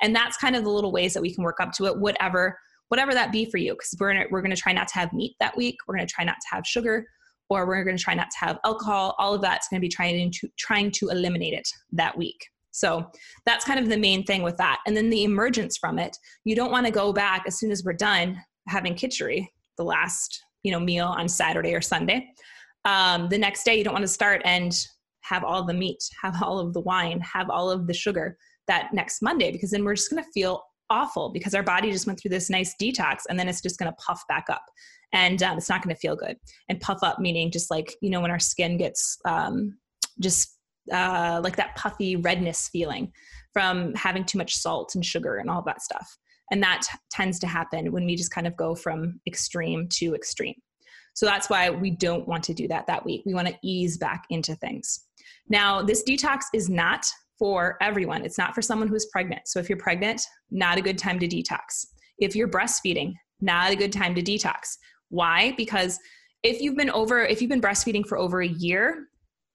And 0.02 0.16
that's 0.16 0.38
kind 0.38 0.56
of 0.56 0.64
the 0.64 0.70
little 0.70 0.92
ways 0.92 1.14
that 1.14 1.22
we 1.22 1.34
can 1.34 1.44
work 1.44 1.60
up 1.60 1.72
to 1.74 1.86
it, 1.86 1.98
whatever 1.98 2.58
whatever 2.92 3.14
that 3.14 3.32
be 3.32 3.46
for 3.46 3.58
you. 3.58 3.74
Because 3.74 3.96
we're 3.98 4.12
gonna, 4.12 4.26
we're 4.30 4.42
going 4.42 4.56
to 4.56 4.62
try 4.62 4.74
not 4.74 4.90
to 4.90 4.96
have 4.96 5.14
meat 5.14 5.36
that 5.40 5.56
week. 5.56 5.78
We're 5.88 5.96
going 5.96 6.06
to 6.06 6.14
try 6.14 6.26
not 6.26 6.36
to 6.42 6.56
have 6.56 6.68
sugar, 6.68 7.08
or 7.50 7.66
we're 7.66 7.86
going 7.86 7.96
to 7.96 8.04
try 8.04 8.14
not 8.14 8.30
to 8.32 8.46
have 8.46 8.60
alcohol. 8.66 9.16
All 9.18 9.34
of 9.34 9.42
that's 9.42 9.70
going 9.70 9.80
to 9.80 9.86
be 9.86 9.90
trying 9.90 10.30
to 10.30 10.50
trying 10.60 10.92
to 10.92 11.08
eliminate 11.08 11.54
it 11.54 11.68
that 11.94 12.18
week. 12.18 12.46
So 12.72 13.10
that's 13.46 13.66
kind 13.66 13.80
of 13.80 13.90
the 13.90 13.98
main 13.98 14.26
thing 14.26 14.44
with 14.44 14.58
that. 14.58 14.80
And 14.86 14.96
then 14.96 15.10
the 15.10 15.24
emergence 15.24 15.78
from 15.78 16.00
it, 16.00 16.16
you 16.46 16.56
don't 16.56 16.72
want 16.72 16.86
to 16.86 16.92
go 16.92 17.12
back 17.14 17.44
as 17.48 17.60
soon 17.60 17.72
as 17.72 17.84
we're 17.84 17.94
done 17.94 18.42
having 18.68 18.94
kitchery, 18.94 19.50
the 19.78 19.84
last 19.84 20.44
you 20.64 20.72
know 20.72 20.80
meal 20.80 21.08
on 21.08 21.30
Saturday 21.30 21.74
or 21.74 21.82
Sunday. 21.82 22.28
Um, 22.84 23.30
the 23.30 23.38
next 23.38 23.64
day, 23.64 23.78
you 23.78 23.86
don't 23.86 23.94
want 23.94 24.04
to 24.04 24.12
start 24.12 24.42
and 24.44 24.74
have 25.22 25.44
all 25.44 25.64
the 25.64 25.74
meat, 25.74 26.04
have 26.22 26.42
all 26.44 26.60
of 26.60 26.74
the 26.74 26.82
wine, 26.82 27.22
have 27.22 27.50
all 27.50 27.70
of 27.70 27.88
the 27.88 27.94
sugar 27.94 28.38
that 28.68 28.94
next 28.94 29.22
Monday, 29.22 29.52
because 29.52 29.72
then 29.72 29.86
we're 29.86 29.96
just 29.96 30.10
going 30.10 30.24
to 30.24 30.30
feel 30.32 30.64
awful 30.92 31.30
because 31.30 31.56
our 31.56 31.64
body 31.64 31.92
just 31.92 32.06
went 32.06 32.20
through 32.20 32.30
this 32.30 32.50
nice 32.50 32.76
detox 32.80 33.22
and 33.30 33.40
then 33.40 33.48
it's 33.48 33.62
just 33.62 33.80
going 33.80 33.92
to 33.92 33.96
puff 33.96 34.22
back 34.28 34.46
up 34.50 34.64
and 35.14 35.42
um, 35.42 35.58
it's 35.58 35.70
not 35.70 35.82
going 35.82 35.96
to 35.96 36.00
feel 36.00 36.16
good. 36.16 36.38
And 36.70 36.80
puff 36.80 37.00
up 37.02 37.20
meaning 37.20 37.50
just 37.50 37.72
like, 37.72 37.96
you 38.02 38.10
know, 38.10 38.22
when 38.22 38.32
our 38.32 38.40
skin 38.40 38.78
gets 38.78 39.18
um, 39.26 39.78
just 40.20 40.58
uh, 40.92 41.40
like 41.44 41.56
that 41.56 41.76
puffy 41.76 42.16
redness 42.16 42.70
feeling 42.70 43.12
from 43.54 43.94
having 43.96 44.26
too 44.26 44.38
much 44.38 44.56
salt 44.56 44.94
and 44.96 45.06
sugar 45.06 45.38
and 45.38 45.50
all 45.50 45.62
that 45.64 45.82
stuff. 45.82 46.18
And 46.52 46.62
that 46.64 46.82
t- 46.82 46.98
tends 47.10 47.40
to 47.40 47.48
happen 47.48 47.92
when 47.92 48.06
we 48.06 48.16
just 48.16 48.32
kind 48.32 48.46
of 48.46 48.58
go 48.58 48.76
from 48.76 49.20
extreme 49.26 49.88
to 49.94 50.14
extreme. 50.14 50.56
So 51.14 51.26
that's 51.26 51.50
why 51.50 51.70
we 51.70 51.92
don't 51.92 52.28
want 52.28 52.44
to 52.46 52.54
do 52.54 52.68
that 52.70 52.88
that 52.88 53.06
week. 53.06 53.24
We 53.26 53.34
want 53.34 53.48
to 53.48 53.58
ease 53.64 53.98
back 53.98 54.26
into 54.30 54.56
things. 54.56 55.06
Now, 55.50 55.82
this 55.82 56.04
detox 56.04 56.44
is 56.54 56.70
not 56.70 57.06
for 57.42 57.76
everyone. 57.82 58.24
It's 58.24 58.38
not 58.38 58.54
for 58.54 58.62
someone 58.62 58.88
who's 58.88 59.08
pregnant. 59.08 59.48
So 59.48 59.60
if 59.60 59.68
you're 59.68 59.80
pregnant, 59.80 60.22
not 60.52 60.78
a 60.78 60.82
good 60.82 61.00
time 61.00 61.18
to 61.18 61.28
detox. 61.28 61.88
If 62.20 62.36
you're 62.36 62.48
breastfeeding, 62.48 63.14
not 63.42 63.72
a 63.72 63.76
good 63.76 63.92
time 63.92 64.14
to 64.14 64.22
detox. 64.22 64.78
Why? 65.10 65.56
Because 65.58 65.98
if 66.44 66.62
you've 66.62 66.78
been 66.78 66.92
over 66.92 67.26
if 67.26 67.42
you've 67.42 67.50
been 67.50 67.60
breastfeeding 67.60 68.06
for 68.06 68.20
over 68.20 68.44
a 68.44 68.48
year, 68.48 69.08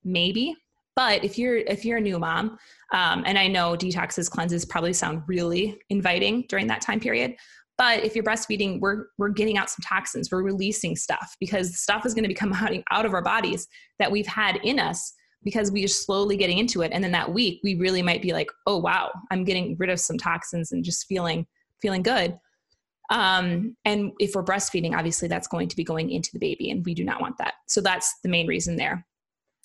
maybe. 0.03 0.57
But 0.96 1.22
if 1.22 1.38
you're 1.38 1.59
if 1.59 1.85
you're 1.85 1.99
a 1.99 2.01
new 2.01 2.18
mom, 2.18 2.59
um, 2.92 3.22
and 3.25 3.38
I 3.38 3.46
know 3.46 3.77
detoxes 3.77 4.29
cleanses 4.29 4.64
probably 4.64 4.92
sound 4.92 5.22
really 5.29 5.79
inviting 5.88 6.44
during 6.49 6.66
that 6.66 6.81
time 6.81 6.99
period, 6.99 7.37
but 7.79 8.03
if 8.03 8.16
you're 8.16 8.25
breastfeeding, 8.25 8.81
we're 8.81 9.05
we're 9.16 9.29
getting 9.29 9.59
out 9.59 9.70
some 9.70 9.85
toxins, 9.88 10.33
we're 10.33 10.42
releasing 10.42 10.96
stuff 10.96 11.37
because 11.38 11.79
stuff 11.79 12.05
is 12.05 12.14
going 12.14 12.25
to 12.25 12.29
be 12.29 12.35
coming 12.35 12.59
out, 12.59 12.72
out 12.90 13.07
of 13.07 13.14
our 13.14 13.22
bodies 13.22 13.68
that 14.01 14.11
we've 14.11 14.27
had 14.27 14.57
in 14.64 14.81
us 14.81 15.12
because 15.46 15.70
we 15.70 15.85
are 15.85 15.88
slowly 15.88 16.37
getting 16.37 16.59
into 16.59 16.82
it. 16.82 16.90
And 16.92 17.04
then 17.04 17.12
that 17.12 17.32
week 17.32 17.61
we 17.62 17.76
really 17.76 18.02
might 18.02 18.20
be 18.20 18.32
like, 18.32 18.50
oh 18.66 18.78
wow, 18.78 19.12
I'm 19.30 19.44
getting 19.44 19.76
rid 19.78 19.90
of 19.90 20.00
some 20.00 20.18
toxins 20.18 20.72
and 20.72 20.85
just 20.85 21.06
feeling 21.06 21.46
feeling 21.80 22.02
good. 22.02 22.37
Um, 23.11 23.76
and 23.85 24.11
if 24.18 24.35
we're 24.35 24.42
breastfeeding, 24.42 24.96
obviously 24.96 25.28
that's 25.28 25.46
going 25.46 25.68
to 25.68 25.76
be 25.76 25.85
going 25.85 26.11
into 26.11 26.30
the 26.32 26.40
baby, 26.40 26.72
and 26.72 26.85
we 26.85 26.94
do 26.94 27.04
not 27.04 27.20
want 27.20 27.38
that. 27.38 27.54
So 27.68 27.80
that's 27.80 28.12
the 28.24 28.28
main 28.28 28.48
reason 28.48 28.74
there. 28.74 29.06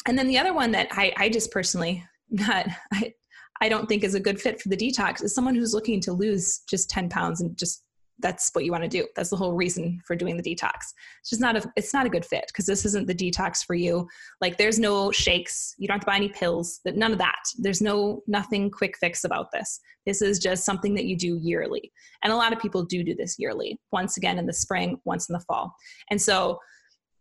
And 0.08 0.20
then 0.20 0.28
the 0.28 0.38
other 0.38 0.54
one 0.54 0.72
that 0.74 0.90
I, 0.92 1.14
I 1.18 1.30
just 1.30 1.52
personally 1.52 2.06
not 2.30 2.68
I, 2.94 3.14
I 3.60 3.68
don't 3.68 3.90
think 3.90 4.04
is 4.04 4.14
a 4.14 4.20
good 4.20 4.40
fit 4.40 4.62
for 4.62 4.70
the 4.70 4.78
detox 4.78 5.24
is 5.24 5.34
someone 5.34 5.56
who's 5.56 5.74
looking 5.74 6.00
to 6.02 6.14
lose 6.14 6.62
just 6.70 6.92
10 6.92 7.10
pounds 7.10 7.42
and 7.42 7.58
just 7.58 7.84
that's 8.22 8.50
what 8.54 8.66
you 8.66 8.72
want 8.72 8.84
to 8.84 8.90
do. 8.90 9.08
That's 9.16 9.30
the 9.30 9.36
whole 9.36 9.54
reason 9.54 10.02
for 10.06 10.16
doing 10.16 10.38
the 10.38 10.44
detox. 10.44 10.94
It's 11.20 11.30
just 11.30 11.42
not 11.42 11.56
a 11.56 11.72
it's 11.76 11.94
not 11.94 12.06
a 12.06 12.10
good 12.10 12.26
fit 12.26 12.46
because 12.48 12.66
this 12.66 12.86
isn't 12.86 13.08
the 13.08 13.16
detox 13.16 13.64
for 13.66 13.74
you. 13.74 14.08
Like 14.40 14.58
there's 14.58 14.80
no 14.80 15.12
shakes, 15.12 15.76
you 15.78 15.88
don't 15.88 15.96
have 15.96 16.02
to 16.02 16.08
buy 16.08 16.16
any 16.16 16.30
pills, 16.30 16.80
that 16.86 16.98
none 16.98 17.12
of 17.12 17.18
that. 17.20 17.42
There's 17.58 17.82
no 17.82 18.22
nothing 18.28 18.70
quick 18.70 18.98
fix 18.98 19.24
about 19.24 19.52
this. 19.52 19.80
This 20.06 20.22
is 20.22 20.40
just 20.40 20.66
something 20.66 20.94
that 20.96 21.06
you 21.06 21.16
do 21.16 21.40
yearly. 21.42 21.92
And 22.24 22.34
a 22.34 22.36
lot 22.36 22.54
of 22.54 22.60
people 22.60 22.84
do 22.84 23.04
do 23.04 23.16
this 23.16 23.36
yearly. 23.38 23.80
Once 23.92 24.18
again 24.18 24.40
in 24.40 24.46
the 24.46 24.54
spring, 24.54 25.00
once 25.06 25.30
in 25.30 25.34
the 25.34 25.46
fall. 25.48 25.74
And 26.10 26.22
so 26.22 26.60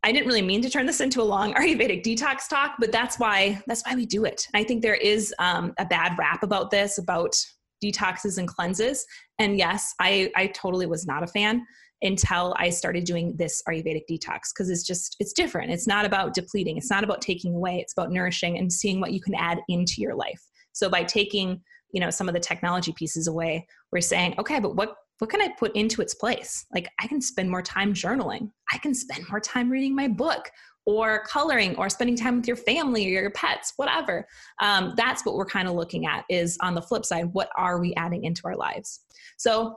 I 0.02 0.12
didn't 0.12 0.28
really 0.28 0.42
mean 0.42 0.62
to 0.62 0.70
turn 0.70 0.86
this 0.86 1.00
into 1.00 1.20
a 1.20 1.24
long 1.24 1.52
Ayurvedic 1.54 2.02
detox 2.02 2.48
talk, 2.48 2.76
but 2.78 2.92
that's 2.92 3.18
why 3.18 3.62
that's 3.66 3.84
why 3.86 3.94
we 3.94 4.06
do 4.06 4.24
it. 4.24 4.46
And 4.52 4.60
I 4.60 4.64
think 4.64 4.82
there 4.82 4.94
is 4.94 5.34
um, 5.38 5.74
a 5.78 5.84
bad 5.84 6.16
rap 6.18 6.42
about 6.42 6.70
this, 6.70 6.98
about 6.98 7.36
detoxes 7.82 8.38
and 8.38 8.48
cleanses. 8.48 9.04
And 9.38 9.58
yes, 9.58 9.94
I, 10.00 10.30
I 10.36 10.48
totally 10.48 10.86
was 10.86 11.06
not 11.06 11.22
a 11.22 11.26
fan 11.26 11.66
until 12.02 12.54
I 12.58 12.70
started 12.70 13.04
doing 13.04 13.36
this 13.36 13.62
Ayurvedic 13.68 14.02
detox 14.10 14.52
because 14.54 14.70
it's 14.70 14.82
just, 14.82 15.16
it's 15.20 15.32
different. 15.32 15.70
It's 15.70 15.86
not 15.86 16.04
about 16.04 16.34
depleting, 16.34 16.76
it's 16.78 16.90
not 16.90 17.04
about 17.04 17.20
taking 17.20 17.54
away, 17.54 17.78
it's 17.78 17.92
about 17.92 18.10
nourishing 18.10 18.58
and 18.58 18.72
seeing 18.72 19.00
what 19.00 19.12
you 19.12 19.20
can 19.20 19.34
add 19.34 19.60
into 19.68 19.94
your 19.98 20.14
life. 20.14 20.40
So 20.72 20.88
by 20.88 21.04
taking, 21.04 21.60
you 21.92 22.00
know, 22.00 22.10
some 22.10 22.28
of 22.28 22.34
the 22.34 22.40
technology 22.40 22.92
pieces 22.92 23.26
away, 23.26 23.66
we're 23.92 24.00
saying, 24.00 24.34
okay, 24.38 24.60
but 24.60 24.76
what 24.76 24.96
what 25.18 25.28
can 25.28 25.42
I 25.42 25.48
put 25.58 25.76
into 25.76 26.00
its 26.00 26.14
place? 26.14 26.64
Like 26.74 26.88
I 26.98 27.06
can 27.06 27.20
spend 27.20 27.50
more 27.50 27.60
time 27.60 27.92
journaling. 27.92 28.50
I 28.72 28.78
can 28.78 28.94
spend 28.94 29.28
more 29.28 29.38
time 29.38 29.68
reading 29.68 29.94
my 29.94 30.08
book 30.08 30.50
or 30.86 31.24
coloring 31.24 31.76
or 31.76 31.88
spending 31.88 32.16
time 32.16 32.36
with 32.36 32.46
your 32.46 32.56
family 32.56 33.06
or 33.06 33.20
your 33.22 33.30
pets 33.30 33.72
whatever. 33.76 34.26
Um, 34.60 34.94
that's 34.96 35.24
what 35.24 35.36
we're 35.36 35.46
kind 35.46 35.68
of 35.68 35.74
looking 35.74 36.06
at 36.06 36.24
is 36.28 36.56
on 36.60 36.74
the 36.74 36.82
flip 36.82 37.04
side 37.04 37.26
what 37.32 37.50
are 37.56 37.80
we 37.80 37.94
adding 37.94 38.24
into 38.24 38.42
our 38.44 38.56
lives? 38.56 39.00
So 39.36 39.76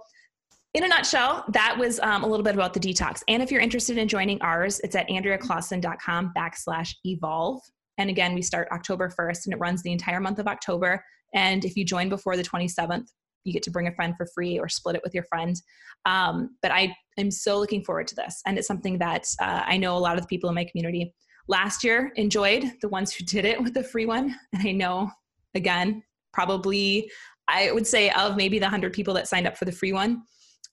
in 0.73 0.83
a 0.83 0.87
nutshell 0.87 1.45
that 1.49 1.77
was 1.77 1.99
um, 1.99 2.23
a 2.23 2.27
little 2.27 2.43
bit 2.43 2.55
about 2.55 2.73
the 2.73 2.79
detox. 2.79 3.21
And 3.27 3.43
if 3.43 3.51
you're 3.51 3.61
interested 3.61 3.97
in 3.97 4.07
joining 4.07 4.41
ours 4.41 4.79
it's 4.83 4.95
at 4.95 5.07
andreaclausen.com 5.09 6.33
backslash 6.37 6.93
evolve. 7.05 7.61
And 7.97 8.09
again 8.09 8.33
we 8.33 8.41
start 8.41 8.67
october 8.71 9.09
1st 9.09 9.45
and 9.45 9.53
it 9.53 9.59
runs 9.59 9.83
the 9.83 9.91
entire 9.91 10.19
month 10.19 10.39
of 10.39 10.47
october. 10.47 11.03
And 11.35 11.65
if 11.65 11.75
you 11.75 11.83
join 11.83 12.09
before 12.09 12.37
the 12.37 12.43
27th 12.43 13.07
you 13.43 13.53
get 13.53 13.63
to 13.63 13.71
bring 13.71 13.87
a 13.87 13.93
friend 13.93 14.15
for 14.17 14.25
free 14.33 14.57
or 14.57 14.69
split 14.69 14.95
it 14.95 15.01
with 15.03 15.13
your 15.13 15.23
friend. 15.23 15.61
Um, 16.05 16.55
but 16.61 16.71
I 16.71 16.95
am 17.17 17.31
so 17.31 17.59
looking 17.59 17.83
forward 17.83 18.07
to 18.07 18.15
this. 18.15 18.41
And 18.45 18.57
it's 18.57 18.67
something 18.67 18.97
that 18.99 19.27
uh, 19.39 19.61
I 19.65 19.77
know 19.77 19.97
a 19.97 19.99
lot 19.99 20.15
of 20.15 20.21
the 20.21 20.27
people 20.27 20.49
in 20.49 20.55
my 20.55 20.65
community 20.65 21.13
last 21.47 21.83
year 21.83 22.11
enjoyed, 22.15 22.71
the 22.81 22.89
ones 22.89 23.13
who 23.13 23.25
did 23.25 23.45
it 23.45 23.61
with 23.61 23.73
the 23.73 23.83
free 23.83 24.05
one. 24.05 24.35
And 24.53 24.67
I 24.67 24.71
know, 24.71 25.11
again, 25.55 26.03
probably 26.31 27.09
I 27.47 27.71
would 27.71 27.87
say 27.87 28.09
of 28.11 28.37
maybe 28.37 28.59
the 28.59 28.65
100 28.65 28.93
people 28.93 29.13
that 29.15 29.27
signed 29.27 29.47
up 29.47 29.57
for 29.57 29.65
the 29.65 29.71
free 29.71 29.93
one, 29.93 30.23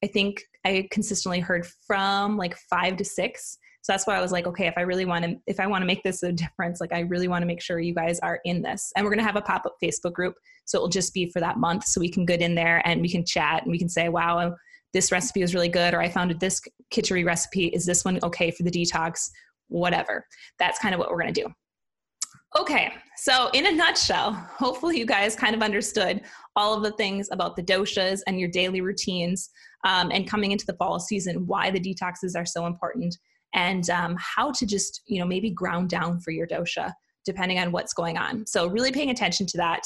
I 0.03 0.07
think 0.07 0.43
I 0.65 0.89
consistently 0.91 1.41
heard 1.41 1.67
from 1.87 2.37
like 2.37 2.57
five 2.57 2.97
to 2.99 3.05
six. 3.05 3.59
So 3.83 3.93
that's 3.93 4.07
why 4.07 4.17
I 4.17 4.21
was 4.21 4.31
like, 4.31 4.47
okay, 4.47 4.67
if 4.67 4.75
I 4.77 4.83
really 4.83 5.07
want 5.07 5.25
to, 5.25 5.37
if 5.47 5.59
I 5.59 5.67
want 5.67 5.83
to 5.83 5.87
make 5.87 6.03
this 6.03 6.23
a 6.23 6.33
difference, 6.33 6.81
like 6.81 6.93
I 6.93 7.01
really 7.01 7.29
want 7.29 7.43
to 7.43 7.47
make 7.47 7.63
sure 7.63 7.81
you 7.81 7.95
guys 7.95 8.21
are 8.21 8.41
in 8.45 8.63
this. 8.63 8.93
And 8.95 9.05
we're 9.05 9.11
going 9.11 9.19
to 9.21 9.25
have 9.25 9.37
a 9.37 9.43
pop 9.43 9.65
up 9.67 9.77
Facebook 9.83 10.13
group. 10.13 10.35
So 10.67 10.79
it 10.79 10.83
will 10.83 10.89
just 10.89 11.15
be 11.15 11.31
for 11.31 11.41
that 11.41 11.59
month. 11.59 11.85
So 11.85 12.01
we 12.01 12.11
can 12.11 12.25
get 12.25 12.43
in 12.43 12.55
there 12.55 12.87
and 12.87 13.01
we 13.01 13.11
can 13.11 13.25
chat 13.25 13.63
and 13.63 13.71
we 13.71 13.79
can 13.79 13.89
say, 13.89 14.09
wow, 14.09 14.55
this 14.93 15.13
recipe 15.13 15.43
is 15.43 15.55
really 15.55 15.69
good. 15.69 15.95
Or 15.95 16.01
I 16.01 16.09
found 16.09 16.33
this 16.41 16.61
kitchery 16.91 17.25
recipe. 17.25 17.67
Is 17.67 17.87
this 17.87 18.05
one 18.05 18.19
okay 18.23 18.51
for 18.51 18.63
the 18.63 18.71
detox? 18.71 19.31
Whatever. 19.69 20.27
That's 20.59 20.79
kind 20.79 20.95
of 20.95 20.99
what 20.99 21.11
we're 21.11 21.21
going 21.21 21.35
to 21.35 21.43
do. 21.43 21.49
Okay, 22.59 22.93
so 23.17 23.49
in 23.55 23.67
a 23.67 23.73
nutshell, 23.73 24.33
hopefully 24.33 24.99
you 24.99 25.07
guys 25.07 25.37
kind 25.37 25.55
of 25.55 25.63
understood 25.63 26.23
all 26.57 26.75
of 26.75 26.83
the 26.83 26.91
things 26.93 27.29
about 27.31 27.55
the 27.55 27.63
doshas 27.63 28.23
and 28.27 28.41
your 28.41 28.49
daily 28.49 28.81
routines 28.81 29.51
um, 29.85 30.11
and 30.11 30.29
coming 30.29 30.51
into 30.51 30.67
the 30.67 30.75
fall 30.75 30.99
season, 30.99 31.47
why 31.47 31.71
the 31.71 31.79
detoxes 31.79 32.37
are 32.37 32.45
so 32.45 32.67
important 32.67 33.17
and 33.55 33.89
um, 33.91 34.17
how 34.19 34.51
to 34.51 34.67
just, 34.67 35.03
you 35.07 35.21
know, 35.21 35.27
maybe 35.27 35.51
ground 35.51 35.91
down 35.91 36.19
for 36.19 36.33
your 36.33 36.47
dosha 36.47 36.93
depending 37.25 37.59
on 37.59 37.71
what's 37.71 37.93
going 37.93 38.17
on. 38.17 38.47
So 38.47 38.67
really 38.67 38.93
paying 38.93 39.11
attention 39.11 39.47
to 39.47 39.57
that. 39.59 39.83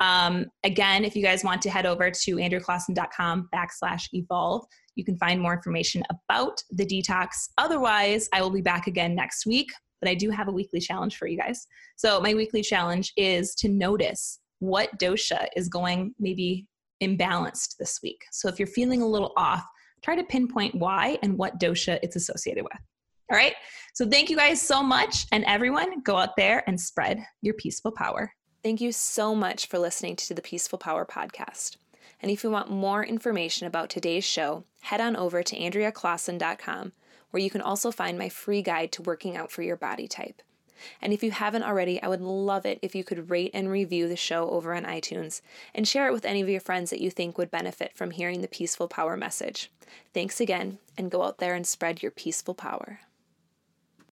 Um, 0.00 0.46
again, 0.64 1.04
if 1.04 1.16
you 1.16 1.22
guys 1.22 1.42
want 1.42 1.60
to 1.62 1.70
head 1.70 1.86
over 1.86 2.10
to 2.10 2.36
andreaclausen.com 2.36 3.48
backslash 3.54 4.08
evolve, 4.12 4.64
you 4.94 5.04
can 5.04 5.16
find 5.18 5.40
more 5.40 5.54
information 5.54 6.02
about 6.10 6.62
the 6.70 6.86
detox. 6.86 7.28
Otherwise, 7.58 8.28
I 8.32 8.42
will 8.42 8.50
be 8.50 8.62
back 8.62 8.86
again 8.86 9.14
next 9.14 9.46
week 9.46 9.70
but 10.00 10.08
I 10.08 10.14
do 10.14 10.30
have 10.30 10.48
a 10.48 10.52
weekly 10.52 10.80
challenge 10.80 11.16
for 11.16 11.26
you 11.26 11.36
guys. 11.36 11.66
So, 11.96 12.20
my 12.20 12.34
weekly 12.34 12.62
challenge 12.62 13.12
is 13.16 13.54
to 13.56 13.68
notice 13.68 14.40
what 14.60 14.98
dosha 14.98 15.46
is 15.56 15.68
going 15.68 16.14
maybe 16.18 16.66
imbalanced 17.02 17.76
this 17.78 18.00
week. 18.02 18.24
So, 18.32 18.48
if 18.48 18.58
you're 18.58 18.68
feeling 18.68 19.02
a 19.02 19.06
little 19.06 19.32
off, 19.36 19.64
try 20.02 20.16
to 20.16 20.24
pinpoint 20.24 20.74
why 20.74 21.18
and 21.22 21.36
what 21.36 21.58
dosha 21.60 21.98
it's 22.02 22.16
associated 22.16 22.64
with. 22.64 22.78
All 23.30 23.36
right. 23.36 23.54
So, 23.94 24.08
thank 24.08 24.30
you 24.30 24.36
guys 24.36 24.60
so 24.60 24.82
much. 24.82 25.26
And 25.32 25.44
everyone, 25.44 26.02
go 26.02 26.16
out 26.16 26.36
there 26.36 26.62
and 26.66 26.80
spread 26.80 27.22
your 27.42 27.54
peaceful 27.54 27.92
power. 27.92 28.32
Thank 28.68 28.82
you 28.82 28.92
so 28.92 29.34
much 29.34 29.64
for 29.64 29.78
listening 29.78 30.14
to 30.16 30.34
the 30.34 30.42
Peaceful 30.42 30.78
Power 30.78 31.06
podcast. 31.06 31.78
And 32.20 32.30
if 32.30 32.44
you 32.44 32.50
want 32.50 32.68
more 32.68 33.02
information 33.02 33.66
about 33.66 33.88
today's 33.88 34.24
show, 34.24 34.64
head 34.82 35.00
on 35.00 35.16
over 35.16 35.42
to 35.42 35.58
AndreaClausen.com 35.58 36.92
where 37.30 37.42
you 37.42 37.48
can 37.48 37.62
also 37.62 37.90
find 37.90 38.18
my 38.18 38.28
free 38.28 38.60
guide 38.60 38.92
to 38.92 39.02
working 39.02 39.38
out 39.38 39.50
for 39.50 39.62
your 39.62 39.78
body 39.78 40.06
type. 40.06 40.42
And 41.00 41.14
if 41.14 41.22
you 41.22 41.30
haven't 41.30 41.62
already, 41.62 42.02
I 42.02 42.08
would 42.08 42.20
love 42.20 42.66
it 42.66 42.78
if 42.82 42.94
you 42.94 43.04
could 43.04 43.30
rate 43.30 43.52
and 43.54 43.70
review 43.70 44.06
the 44.06 44.16
show 44.16 44.50
over 44.50 44.74
on 44.74 44.84
iTunes 44.84 45.40
and 45.74 45.88
share 45.88 46.06
it 46.06 46.12
with 46.12 46.26
any 46.26 46.42
of 46.42 46.50
your 46.50 46.60
friends 46.60 46.90
that 46.90 47.00
you 47.00 47.10
think 47.10 47.38
would 47.38 47.50
benefit 47.50 47.94
from 47.94 48.10
hearing 48.10 48.42
the 48.42 48.48
peaceful 48.48 48.86
power 48.86 49.16
message. 49.16 49.70
Thanks 50.12 50.42
again, 50.42 50.76
and 50.98 51.10
go 51.10 51.22
out 51.22 51.38
there 51.38 51.54
and 51.54 51.66
spread 51.66 52.02
your 52.02 52.12
peaceful 52.12 52.52
power. 52.52 53.00